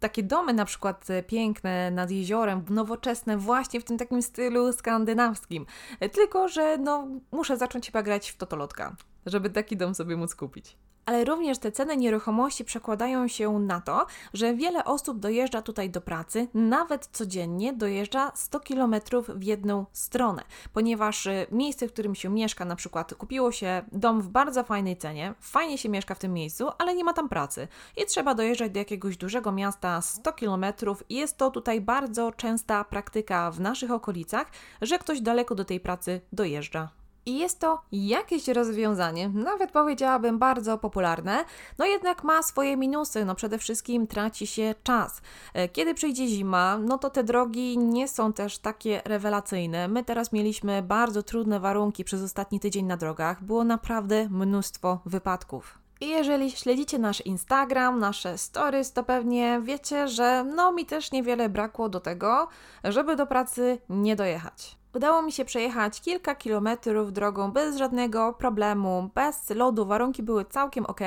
takie 0.00 0.22
domy, 0.22 0.52
na 0.52 0.64
przykład 0.64 1.06
piękne 1.26 1.90
nad 1.90 2.10
jeziorem, 2.10 2.64
nowoczesne, 2.70 3.36
właśnie 3.36 3.80
w 3.80 3.84
tym 3.84 3.98
takim 3.98 4.22
stylu 4.22 4.72
skandynawskim. 4.72 5.66
Tylko, 6.12 6.48
że 6.48 6.78
no, 6.78 7.08
muszę 7.32 7.56
zacząć 7.56 7.86
chyba 7.86 8.02
grać 8.02 8.30
w 8.30 8.36
totolotka, 8.36 8.96
żeby 9.26 9.50
taki 9.50 9.76
dom 9.76 9.94
sobie 9.94 10.16
móc 10.16 10.34
kupić 10.34 10.76
ale 11.06 11.24
również 11.24 11.58
te 11.58 11.72
ceny 11.72 11.96
nieruchomości 11.96 12.64
przekładają 12.64 13.28
się 13.28 13.58
na 13.58 13.80
to, 13.80 14.06
że 14.34 14.54
wiele 14.54 14.84
osób 14.84 15.18
dojeżdża 15.18 15.62
tutaj 15.62 15.90
do 15.90 16.00
pracy, 16.00 16.48
nawet 16.54 17.06
codziennie 17.06 17.72
dojeżdża 17.72 18.32
100 18.34 18.60
km 18.60 18.94
w 19.28 19.42
jedną 19.42 19.86
stronę, 19.92 20.42
ponieważ 20.72 21.26
y, 21.26 21.46
miejsce, 21.52 21.88
w 21.88 21.92
którym 21.92 22.14
się 22.14 22.28
mieszka, 22.28 22.64
na 22.64 22.76
przykład 22.76 23.14
kupiło 23.14 23.52
się 23.52 23.82
dom 23.92 24.22
w 24.22 24.28
bardzo 24.28 24.64
fajnej 24.64 24.96
cenie, 24.96 25.34
fajnie 25.40 25.78
się 25.78 25.88
mieszka 25.88 26.14
w 26.14 26.18
tym 26.18 26.32
miejscu, 26.32 26.68
ale 26.78 26.94
nie 26.94 27.04
ma 27.04 27.12
tam 27.12 27.28
pracy 27.28 27.68
i 27.96 28.06
trzeba 28.06 28.34
dojeżdżać 28.34 28.72
do 28.72 28.78
jakiegoś 28.78 29.16
dużego 29.16 29.52
miasta 29.52 30.00
100 30.00 30.32
km 30.32 30.64
jest 31.10 31.36
to 31.36 31.50
tutaj 31.50 31.80
bardzo 31.80 32.32
częsta 32.32 32.84
praktyka 32.84 33.50
w 33.50 33.60
naszych 33.60 33.90
okolicach, 33.90 34.46
że 34.82 34.98
ktoś 34.98 35.20
daleko 35.20 35.54
do 35.54 35.64
tej 35.64 35.80
pracy 35.80 36.20
dojeżdża. 36.32 37.05
I 37.26 37.38
jest 37.38 37.60
to 37.60 37.82
jakieś 37.92 38.48
rozwiązanie, 38.48 39.28
nawet 39.28 39.70
powiedziałabym 39.70 40.38
bardzo 40.38 40.78
popularne, 40.78 41.44
no 41.78 41.86
jednak 41.86 42.24
ma 42.24 42.42
swoje 42.42 42.76
minusy. 42.76 43.24
No 43.24 43.34
przede 43.34 43.58
wszystkim 43.58 44.06
traci 44.06 44.46
się 44.46 44.74
czas. 44.82 45.20
E, 45.54 45.68
kiedy 45.68 45.94
przyjdzie 45.94 46.26
zima, 46.28 46.78
no 46.78 46.98
to 46.98 47.10
te 47.10 47.24
drogi 47.24 47.78
nie 47.78 48.08
są 48.08 48.32
też 48.32 48.58
takie 48.58 49.02
rewelacyjne. 49.04 49.88
My 49.88 50.04
teraz 50.04 50.32
mieliśmy 50.32 50.82
bardzo 50.82 51.22
trudne 51.22 51.60
warunki 51.60 52.04
przez 52.04 52.22
ostatni 52.22 52.60
tydzień 52.60 52.86
na 52.86 52.96
drogach. 52.96 53.44
Było 53.44 53.64
naprawdę 53.64 54.28
mnóstwo 54.28 55.00
wypadków. 55.06 55.78
I 56.00 56.08
jeżeli 56.08 56.50
śledzicie 56.50 56.98
nasz 56.98 57.20
Instagram, 57.20 57.98
nasze 57.98 58.38
stories, 58.38 58.92
to 58.92 59.04
pewnie 59.04 59.60
wiecie, 59.62 60.08
że 60.08 60.44
no 60.44 60.72
mi 60.72 60.86
też 60.86 61.12
niewiele 61.12 61.48
brakło 61.48 61.88
do 61.88 62.00
tego, 62.00 62.48
żeby 62.84 63.16
do 63.16 63.26
pracy 63.26 63.78
nie 63.88 64.16
dojechać. 64.16 64.76
Udało 64.96 65.22
mi 65.22 65.32
się 65.32 65.44
przejechać 65.44 66.00
kilka 66.00 66.34
kilometrów 66.34 67.12
drogą 67.12 67.52
bez 67.52 67.76
żadnego 67.76 68.32
problemu, 68.32 69.10
bez 69.14 69.50
lodu, 69.50 69.86
warunki 69.86 70.22
były 70.22 70.44
całkiem 70.44 70.86
ok, 70.86 71.00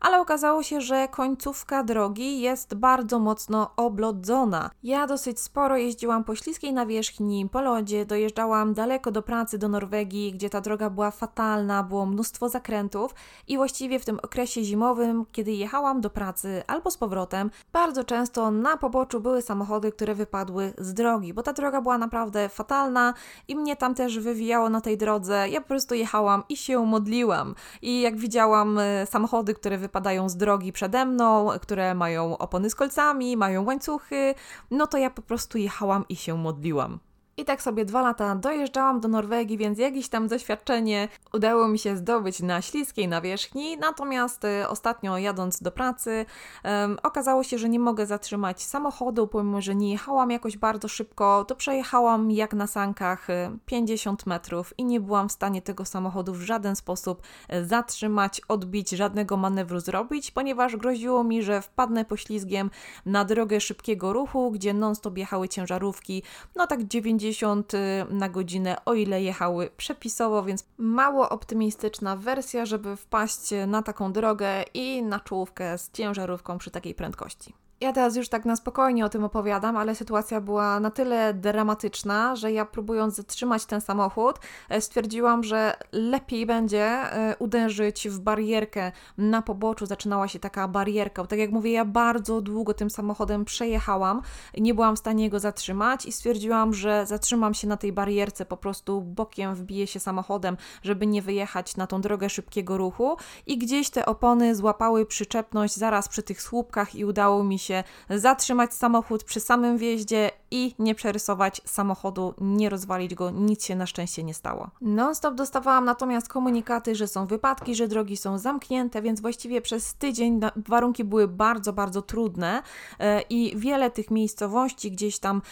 ale 0.00 0.20
okazało 0.20 0.62
się, 0.62 0.80
że 0.80 1.08
końcówka 1.08 1.84
drogi 1.84 2.40
jest 2.40 2.74
bardzo 2.74 3.18
mocno 3.18 3.70
oblodzona. 3.76 4.70
Ja 4.82 5.06
dosyć 5.06 5.40
sporo 5.40 5.76
jeździłam 5.76 6.24
po 6.24 6.34
śliskiej 6.34 6.72
nawierzchni, 6.72 7.48
po 7.52 7.60
lodzie, 7.60 8.06
dojeżdżałam 8.06 8.74
daleko 8.74 9.10
do 9.10 9.22
pracy 9.22 9.58
do 9.58 9.68
Norwegii, 9.68 10.32
gdzie 10.32 10.50
ta 10.50 10.60
droga 10.60 10.90
była 10.90 11.10
fatalna, 11.10 11.82
było 11.82 12.06
mnóstwo 12.06 12.48
zakrętów 12.48 13.14
i 13.48 13.56
właściwie 13.56 13.98
w 13.98 14.04
tym 14.04 14.18
okresie 14.22 14.64
zimowym, 14.64 15.26
kiedy 15.32 15.52
jechałam 15.52 16.00
do 16.00 16.10
pracy 16.10 16.62
albo 16.66 16.90
z 16.90 16.96
powrotem, 16.96 17.50
bardzo 17.72 18.04
często 18.04 18.50
na 18.50 18.76
poboczu 18.76 19.20
były 19.20 19.42
samochody, 19.42 19.92
które 19.92 20.14
wypadły 20.14 20.72
z 20.78 20.94
drogi, 20.94 21.34
bo 21.34 21.42
ta 21.42 21.52
droga 21.52 21.80
była 21.80 21.98
naprawdę 21.98 22.48
fatalna 22.48 23.14
i 23.48 23.56
mnie 23.56 23.76
tam 23.76 23.94
też 23.94 24.18
wywijało 24.18 24.68
na 24.68 24.80
tej 24.80 24.98
drodze. 24.98 25.48
Ja 25.48 25.60
po 25.60 25.68
prostu 25.68 25.94
jechałam 25.94 26.42
i 26.48 26.56
się 26.56 26.86
modliłam. 26.86 27.54
I 27.82 28.00
jak 28.00 28.16
widziałam 28.16 28.78
e, 28.78 29.06
samochody, 29.06 29.54
które 29.54 29.78
wypadają 29.78 30.28
z 30.28 30.36
drogi 30.36 30.72
przede 30.72 31.04
mną, 31.04 31.50
które 31.62 31.94
mają 31.94 32.38
opony 32.38 32.70
z 32.70 32.74
kolcami, 32.74 33.36
mają 33.36 33.64
łańcuchy, 33.64 34.34
no 34.70 34.86
to 34.86 34.98
ja 34.98 35.10
po 35.10 35.22
prostu 35.22 35.58
jechałam 35.58 36.04
i 36.08 36.16
się 36.16 36.38
modliłam. 36.38 36.98
I 37.38 37.44
tak 37.44 37.62
sobie 37.62 37.84
dwa 37.84 38.02
lata 38.02 38.34
dojeżdżałam 38.34 39.00
do 39.00 39.08
Norwegii, 39.08 39.58
więc 39.58 39.78
jakieś 39.78 40.08
tam 40.08 40.28
doświadczenie 40.28 41.08
udało 41.32 41.68
mi 41.68 41.78
się 41.78 41.96
zdobyć 41.96 42.40
na 42.40 42.62
śliskiej 42.62 43.08
nawierzchni. 43.08 43.76
Natomiast 43.78 44.44
y, 44.44 44.68
ostatnio 44.68 45.18
jadąc 45.18 45.62
do 45.62 45.70
pracy, 45.70 46.26
um, 46.64 46.98
okazało 47.02 47.42
się, 47.42 47.58
że 47.58 47.68
nie 47.68 47.78
mogę 47.78 48.06
zatrzymać 48.06 48.62
samochodu, 48.62 49.26
pomimo 49.26 49.60
że 49.60 49.74
nie 49.74 49.90
jechałam 49.90 50.30
jakoś 50.30 50.56
bardzo 50.56 50.88
szybko, 50.88 51.44
to 51.44 51.56
przejechałam 51.56 52.30
jak 52.30 52.54
na 52.54 52.66
sankach 52.66 53.26
50 53.66 54.22
y, 54.22 54.28
metrów 54.28 54.74
i 54.78 54.84
nie 54.84 55.00
byłam 55.00 55.28
w 55.28 55.32
stanie 55.32 55.62
tego 55.62 55.84
samochodu 55.84 56.34
w 56.34 56.42
żaden 56.42 56.76
sposób 56.76 57.22
y, 57.54 57.66
zatrzymać, 57.66 58.40
odbić, 58.48 58.90
żadnego 58.90 59.36
manewru 59.36 59.80
zrobić, 59.80 60.30
ponieważ 60.30 60.76
groziło 60.76 61.24
mi, 61.24 61.42
że 61.42 61.62
wpadnę 61.62 62.04
poślizgiem 62.04 62.70
na 63.06 63.24
drogę 63.24 63.60
szybkiego 63.60 64.12
ruchu, 64.12 64.50
gdzie 64.50 64.74
non-stop 64.74 65.18
jechały 65.18 65.48
ciężarówki, 65.48 66.22
no 66.54 66.66
tak 66.66 66.82
90 66.84 67.25
50 67.26 67.74
y, 67.74 67.78
na 68.10 68.28
godzinę, 68.28 68.76
o 68.84 68.94
ile 68.94 69.22
jechały 69.22 69.70
przepisowo, 69.76 70.42
więc 70.42 70.64
mało 70.78 71.28
optymistyczna 71.28 72.16
wersja, 72.16 72.66
żeby 72.66 72.96
wpaść 72.96 73.50
na 73.66 73.82
taką 73.82 74.12
drogę 74.12 74.62
i 74.74 75.02
na 75.02 75.20
czołówkę 75.20 75.78
z 75.78 75.90
ciężarówką 75.90 76.58
przy 76.58 76.70
takiej 76.70 76.94
prędkości. 76.94 77.65
Ja 77.80 77.92
teraz 77.92 78.16
już 78.16 78.28
tak 78.28 78.44
na 78.44 78.56
spokojnie 78.56 79.04
o 79.04 79.08
tym 79.08 79.24
opowiadam, 79.24 79.76
ale 79.76 79.94
sytuacja 79.94 80.40
była 80.40 80.80
na 80.80 80.90
tyle 80.90 81.34
dramatyczna, 81.34 82.36
że 82.36 82.52
ja 82.52 82.64
próbując 82.64 83.14
zatrzymać 83.14 83.66
ten 83.66 83.80
samochód, 83.80 84.36
e, 84.68 84.80
stwierdziłam, 84.80 85.44
że 85.44 85.76
lepiej 85.92 86.46
będzie 86.46 86.84
e, 86.84 87.36
uderzyć 87.38 88.08
w 88.08 88.20
barierkę 88.20 88.92
na 89.18 89.42
poboczu. 89.42 89.86
Zaczynała 89.86 90.28
się 90.28 90.38
taka 90.38 90.68
barierka. 90.68 91.26
Tak 91.26 91.38
jak 91.38 91.50
mówię, 91.50 91.72
ja 91.72 91.84
bardzo 91.84 92.40
długo 92.40 92.74
tym 92.74 92.90
samochodem 92.90 93.44
przejechałam, 93.44 94.22
nie 94.58 94.74
byłam 94.74 94.96
w 94.96 94.98
stanie 94.98 95.30
go 95.30 95.38
zatrzymać 95.38 96.06
i 96.06 96.12
stwierdziłam, 96.12 96.74
że 96.74 97.06
zatrzymam 97.06 97.54
się 97.54 97.66
na 97.66 97.76
tej 97.76 97.92
barierce, 97.92 98.46
po 98.46 98.56
prostu 98.56 99.00
bokiem 99.00 99.54
wbiję 99.54 99.86
się 99.86 100.00
samochodem, 100.00 100.56
żeby 100.82 101.06
nie 101.06 101.22
wyjechać 101.22 101.76
na 101.76 101.86
tą 101.86 102.00
drogę 102.00 102.30
szybkiego 102.30 102.76
ruchu 102.76 103.16
i 103.46 103.58
gdzieś 103.58 103.90
te 103.90 104.06
opony 104.06 104.54
złapały 104.54 105.06
przyczepność 105.06 105.74
zaraz 105.74 106.08
przy 106.08 106.22
tych 106.22 106.42
słupkach 106.42 106.94
i 106.94 107.04
udało 107.04 107.44
mi 107.44 107.58
się 107.58 107.65
się 107.66 107.84
zatrzymać 108.10 108.74
samochód 108.74 109.24
przy 109.24 109.40
samym 109.40 109.78
wjeździe 109.78 110.30
i 110.50 110.74
nie 110.78 110.94
przerysować 110.94 111.62
samochodu, 111.64 112.34
nie 112.40 112.70
rozwalić 112.70 113.14
go, 113.14 113.30
nic 113.30 113.64
się 113.64 113.76
na 113.76 113.86
szczęście 113.86 114.24
nie 114.24 114.34
stało. 114.34 114.70
Non-stop 114.80 115.34
dostawałam 115.34 115.84
natomiast 115.84 116.28
komunikaty, 116.28 116.94
że 116.94 117.08
są 117.08 117.26
wypadki, 117.26 117.74
że 117.74 117.88
drogi 117.88 118.16
są 118.16 118.38
zamknięte, 118.38 119.02
więc 119.02 119.20
właściwie 119.20 119.60
przez 119.60 119.94
tydzień 119.94 120.40
warunki 120.56 121.04
były 121.04 121.28
bardzo, 121.28 121.72
bardzo 121.72 122.02
trudne 122.02 122.62
e, 122.98 123.20
i 123.20 123.56
wiele 123.56 123.90
tych 123.90 124.10
miejscowości 124.10 124.90
gdzieś 124.90 125.18
tam 125.18 125.42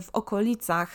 w 0.00 0.08
okolicach 0.12 0.94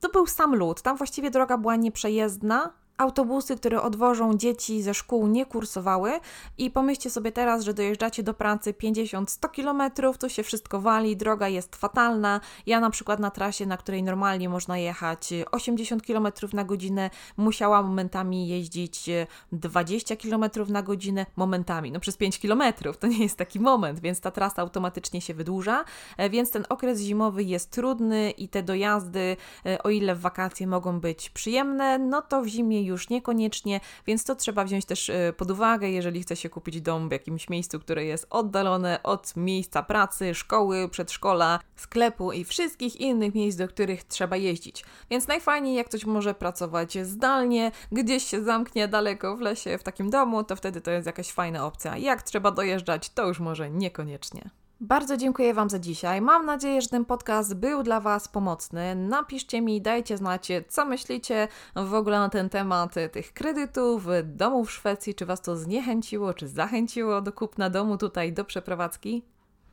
to 0.00 0.08
był 0.08 0.26
sam 0.26 0.54
lód. 0.54 0.82
Tam 0.82 0.96
właściwie 0.96 1.30
droga 1.30 1.58
była 1.58 1.76
nieprzejezdna, 1.76 2.70
Autobusy, 2.96 3.56
które 3.56 3.82
odwożą 3.82 4.36
dzieci 4.36 4.82
ze 4.82 4.94
szkół, 4.94 5.26
nie 5.26 5.46
kursowały 5.46 6.20
i 6.58 6.70
pomyślcie 6.70 7.10
sobie 7.10 7.32
teraz, 7.32 7.64
że 7.64 7.74
dojeżdżacie 7.74 8.22
do 8.22 8.34
pracy 8.34 8.72
50-100 8.72 9.48
km, 9.50 9.92
to 10.18 10.28
się 10.28 10.42
wszystko 10.42 10.80
wali, 10.80 11.16
droga 11.16 11.48
jest 11.48 11.76
fatalna. 11.76 12.40
Ja 12.66 12.80
na 12.80 12.90
przykład 12.90 13.20
na 13.20 13.30
trasie, 13.30 13.66
na 13.66 13.76
której 13.76 14.02
normalnie 14.02 14.48
można 14.48 14.78
jechać 14.78 15.28
80 15.50 16.06
km 16.06 16.28
na 16.52 16.64
godzinę, 16.64 17.10
musiałam 17.36 17.86
momentami 17.86 18.48
jeździć 18.48 19.10
20 19.52 20.16
km 20.16 20.44
na 20.68 20.82
godzinę, 20.82 21.26
momentami, 21.36 21.92
no 21.92 22.00
przez 22.00 22.16
5 22.16 22.38
km, 22.38 22.62
to 23.00 23.06
nie 23.06 23.22
jest 23.22 23.38
taki 23.38 23.60
moment, 23.60 24.00
więc 24.00 24.20
ta 24.20 24.30
trasa 24.30 24.62
automatycznie 24.62 25.20
się 25.20 25.34
wydłuża, 25.34 25.84
e, 26.16 26.30
więc 26.30 26.50
ten 26.50 26.64
okres 26.68 27.00
zimowy 27.00 27.44
jest 27.44 27.70
trudny 27.70 28.30
i 28.30 28.48
te 28.48 28.62
dojazdy, 28.62 29.36
e, 29.66 29.82
o 29.82 29.90
ile 29.90 30.14
w 30.14 30.20
wakacje 30.20 30.66
mogą 30.66 31.00
być 31.00 31.30
przyjemne, 31.30 31.98
no 31.98 32.22
to 32.22 32.42
w 32.42 32.46
zimie 32.46 32.81
już 32.84 33.08
niekoniecznie, 33.08 33.80
więc 34.06 34.24
to 34.24 34.34
trzeba 34.34 34.64
wziąć 34.64 34.84
też 34.84 35.10
e, 35.10 35.32
pod 35.36 35.50
uwagę, 35.50 35.90
jeżeli 35.90 36.22
chce 36.22 36.36
się 36.36 36.48
kupić 36.48 36.80
dom 36.80 37.08
w 37.08 37.12
jakimś 37.12 37.48
miejscu, 37.48 37.80
które 37.80 38.04
jest 38.04 38.26
oddalone 38.30 39.02
od 39.02 39.36
miejsca 39.36 39.82
pracy, 39.82 40.34
szkoły, 40.34 40.88
przedszkola, 40.88 41.60
sklepu 41.76 42.32
i 42.32 42.44
wszystkich 42.44 43.00
innych 43.00 43.34
miejsc, 43.34 43.58
do 43.58 43.68
których 43.68 44.04
trzeba 44.04 44.36
jeździć. 44.36 44.84
Więc 45.10 45.28
najfajniej, 45.28 45.74
jak 45.74 45.88
ktoś 45.88 46.04
może 46.04 46.34
pracować 46.34 46.98
zdalnie, 47.06 47.72
gdzieś 47.92 48.24
się 48.24 48.44
zamknie 48.44 48.88
daleko 48.88 49.36
w 49.36 49.40
lesie, 49.40 49.78
w 49.78 49.82
takim 49.82 50.10
domu, 50.10 50.44
to 50.44 50.56
wtedy 50.56 50.80
to 50.80 50.90
jest 50.90 51.06
jakaś 51.06 51.32
fajna 51.32 51.66
opcja. 51.66 51.96
Jak 51.96 52.22
trzeba 52.22 52.50
dojeżdżać, 52.50 53.10
to 53.10 53.26
już 53.26 53.40
może 53.40 53.70
niekoniecznie. 53.70 54.61
Bardzo 54.84 55.16
dziękuję 55.16 55.54
Wam 55.54 55.70
za 55.70 55.78
dzisiaj. 55.78 56.20
Mam 56.20 56.46
nadzieję, 56.46 56.82
że 56.82 56.88
ten 56.88 57.04
podcast 57.04 57.54
był 57.54 57.82
dla 57.82 58.00
Was 58.00 58.28
pomocny. 58.28 58.94
Napiszcie 58.94 59.60
mi, 59.60 59.82
dajcie 59.82 60.16
znać, 60.16 60.48
co 60.68 60.84
myślicie 60.84 61.48
w 61.76 61.94
ogóle 61.94 62.18
na 62.18 62.28
ten 62.28 62.48
temat 62.48 62.94
tych 63.12 63.32
kredytów, 63.32 64.06
domów 64.24 64.68
w 64.68 64.72
Szwecji. 64.72 65.14
Czy 65.14 65.26
Was 65.26 65.42
to 65.42 65.56
zniechęciło, 65.56 66.34
czy 66.34 66.48
zachęciło 66.48 67.20
do 67.20 67.32
kupna 67.32 67.70
domu 67.70 67.98
tutaj, 67.98 68.32
do 68.32 68.44
przeprowadzki? 68.44 69.22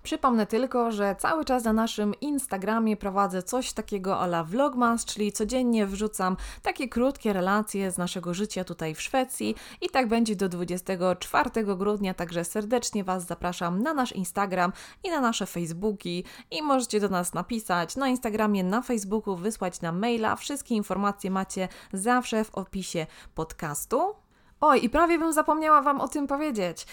Przypomnę 0.09 0.45
tylko, 0.45 0.91
że 0.91 1.15
cały 1.19 1.45
czas 1.45 1.63
na 1.63 1.73
naszym 1.73 2.13
Instagramie 2.21 2.97
prowadzę 2.97 3.43
coś 3.43 3.73
takiego 3.73 4.19
ala 4.19 4.43
vlogmas, 4.43 5.05
czyli 5.05 5.31
codziennie 5.31 5.85
wrzucam 5.85 6.37
takie 6.61 6.89
krótkie 6.89 7.33
relacje 7.33 7.91
z 7.91 7.97
naszego 7.97 8.33
życia 8.33 8.63
tutaj 8.63 8.95
w 8.95 9.01
Szwecji 9.01 9.55
i 9.81 9.89
tak 9.89 10.07
będzie 10.07 10.35
do 10.35 10.49
24 10.49 11.49
grudnia, 11.75 12.13
także 12.13 12.45
serdecznie 12.45 13.03
Was 13.03 13.25
zapraszam 13.27 13.81
na 13.81 13.93
nasz 13.93 14.11
Instagram 14.11 14.73
i 15.03 15.09
na 15.09 15.21
nasze 15.21 15.45
Facebooki 15.45 16.23
i 16.51 16.61
możecie 16.61 16.99
do 16.99 17.09
nas 17.09 17.33
napisać 17.33 17.95
na 17.95 18.07
Instagramie, 18.07 18.63
na 18.63 18.81
Facebooku, 18.81 19.35
wysłać 19.35 19.81
nam 19.81 19.99
maila. 19.99 20.35
Wszystkie 20.35 20.75
informacje 20.75 21.31
macie 21.31 21.67
zawsze 21.93 22.43
w 22.43 22.55
opisie 22.55 23.07
podcastu. 23.35 24.18
Oj, 24.61 24.85
i 24.85 24.89
prawie 24.89 25.19
bym 25.19 25.33
zapomniała 25.33 25.81
Wam 25.81 26.01
o 26.01 26.07
tym 26.07 26.27
powiedzieć. 26.27 26.87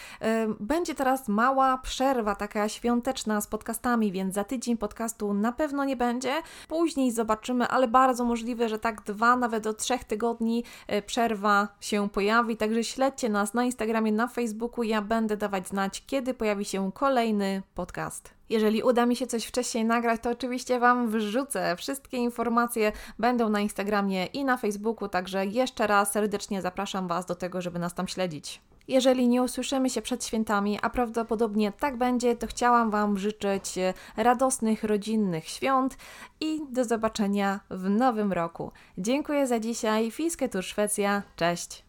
Będzie 0.60 0.94
teraz 0.94 1.28
mała 1.28 1.78
przerwa, 1.78 2.34
taka 2.34 2.68
świąteczna 2.68 3.40
z 3.40 3.46
podcastami, 3.46 4.12
więc 4.12 4.34
za 4.34 4.44
tydzień 4.44 4.76
podcastu 4.76 5.34
na 5.34 5.52
pewno 5.52 5.84
nie 5.84 5.96
będzie. 5.96 6.32
Później 6.68 7.12
zobaczymy, 7.12 7.68
ale 7.68 7.88
bardzo 7.88 8.24
możliwe, 8.24 8.68
że 8.68 8.78
tak 8.78 9.02
dwa, 9.02 9.36
nawet 9.36 9.64
do 9.64 9.74
trzech 9.74 10.04
tygodni 10.04 10.64
e, 10.86 11.02
przerwa 11.02 11.68
się 11.80 12.08
pojawi. 12.08 12.56
Także 12.56 12.84
śledźcie 12.84 13.28
nas 13.28 13.54
na 13.54 13.64
Instagramie, 13.64 14.12
na 14.12 14.28
Facebooku. 14.28 14.82
Ja 14.82 15.02
będę 15.02 15.36
dawać 15.36 15.68
znać, 15.68 16.04
kiedy 16.06 16.34
pojawi 16.34 16.64
się 16.64 16.92
kolejny 16.92 17.62
podcast. 17.74 18.35
Jeżeli 18.48 18.82
uda 18.82 19.06
mi 19.06 19.16
się 19.16 19.26
coś 19.26 19.44
wcześniej 19.44 19.84
nagrać, 19.84 20.20
to 20.20 20.30
oczywiście 20.30 20.78
Wam 20.78 21.08
wrzucę. 21.08 21.76
Wszystkie 21.76 22.16
informacje 22.16 22.92
będą 23.18 23.48
na 23.48 23.60
Instagramie 23.60 24.26
i 24.26 24.44
na 24.44 24.56
Facebooku, 24.56 25.08
także 25.08 25.46
jeszcze 25.46 25.86
raz 25.86 26.12
serdecznie 26.12 26.62
zapraszam 26.62 27.08
Was 27.08 27.26
do 27.26 27.34
tego, 27.34 27.60
żeby 27.60 27.78
nas 27.78 27.94
tam 27.94 28.08
śledzić. 28.08 28.60
Jeżeli 28.88 29.28
nie 29.28 29.42
usłyszymy 29.42 29.90
się 29.90 30.02
przed 30.02 30.24
świętami, 30.24 30.78
a 30.82 30.90
prawdopodobnie 30.90 31.72
tak 31.72 31.96
będzie, 31.96 32.36
to 32.36 32.46
chciałam 32.46 32.90
Wam 32.90 33.18
życzyć 33.18 33.74
radosnych, 34.16 34.84
rodzinnych 34.84 35.48
świąt 35.48 35.96
i 36.40 36.60
do 36.70 36.84
zobaczenia 36.84 37.60
w 37.70 37.90
nowym 37.90 38.32
roku. 38.32 38.72
Dziękuję 38.98 39.46
za 39.46 39.60
dzisiaj. 39.60 40.10
Fisketur 40.10 40.64
Szwecja. 40.64 41.22
Cześć! 41.36 41.84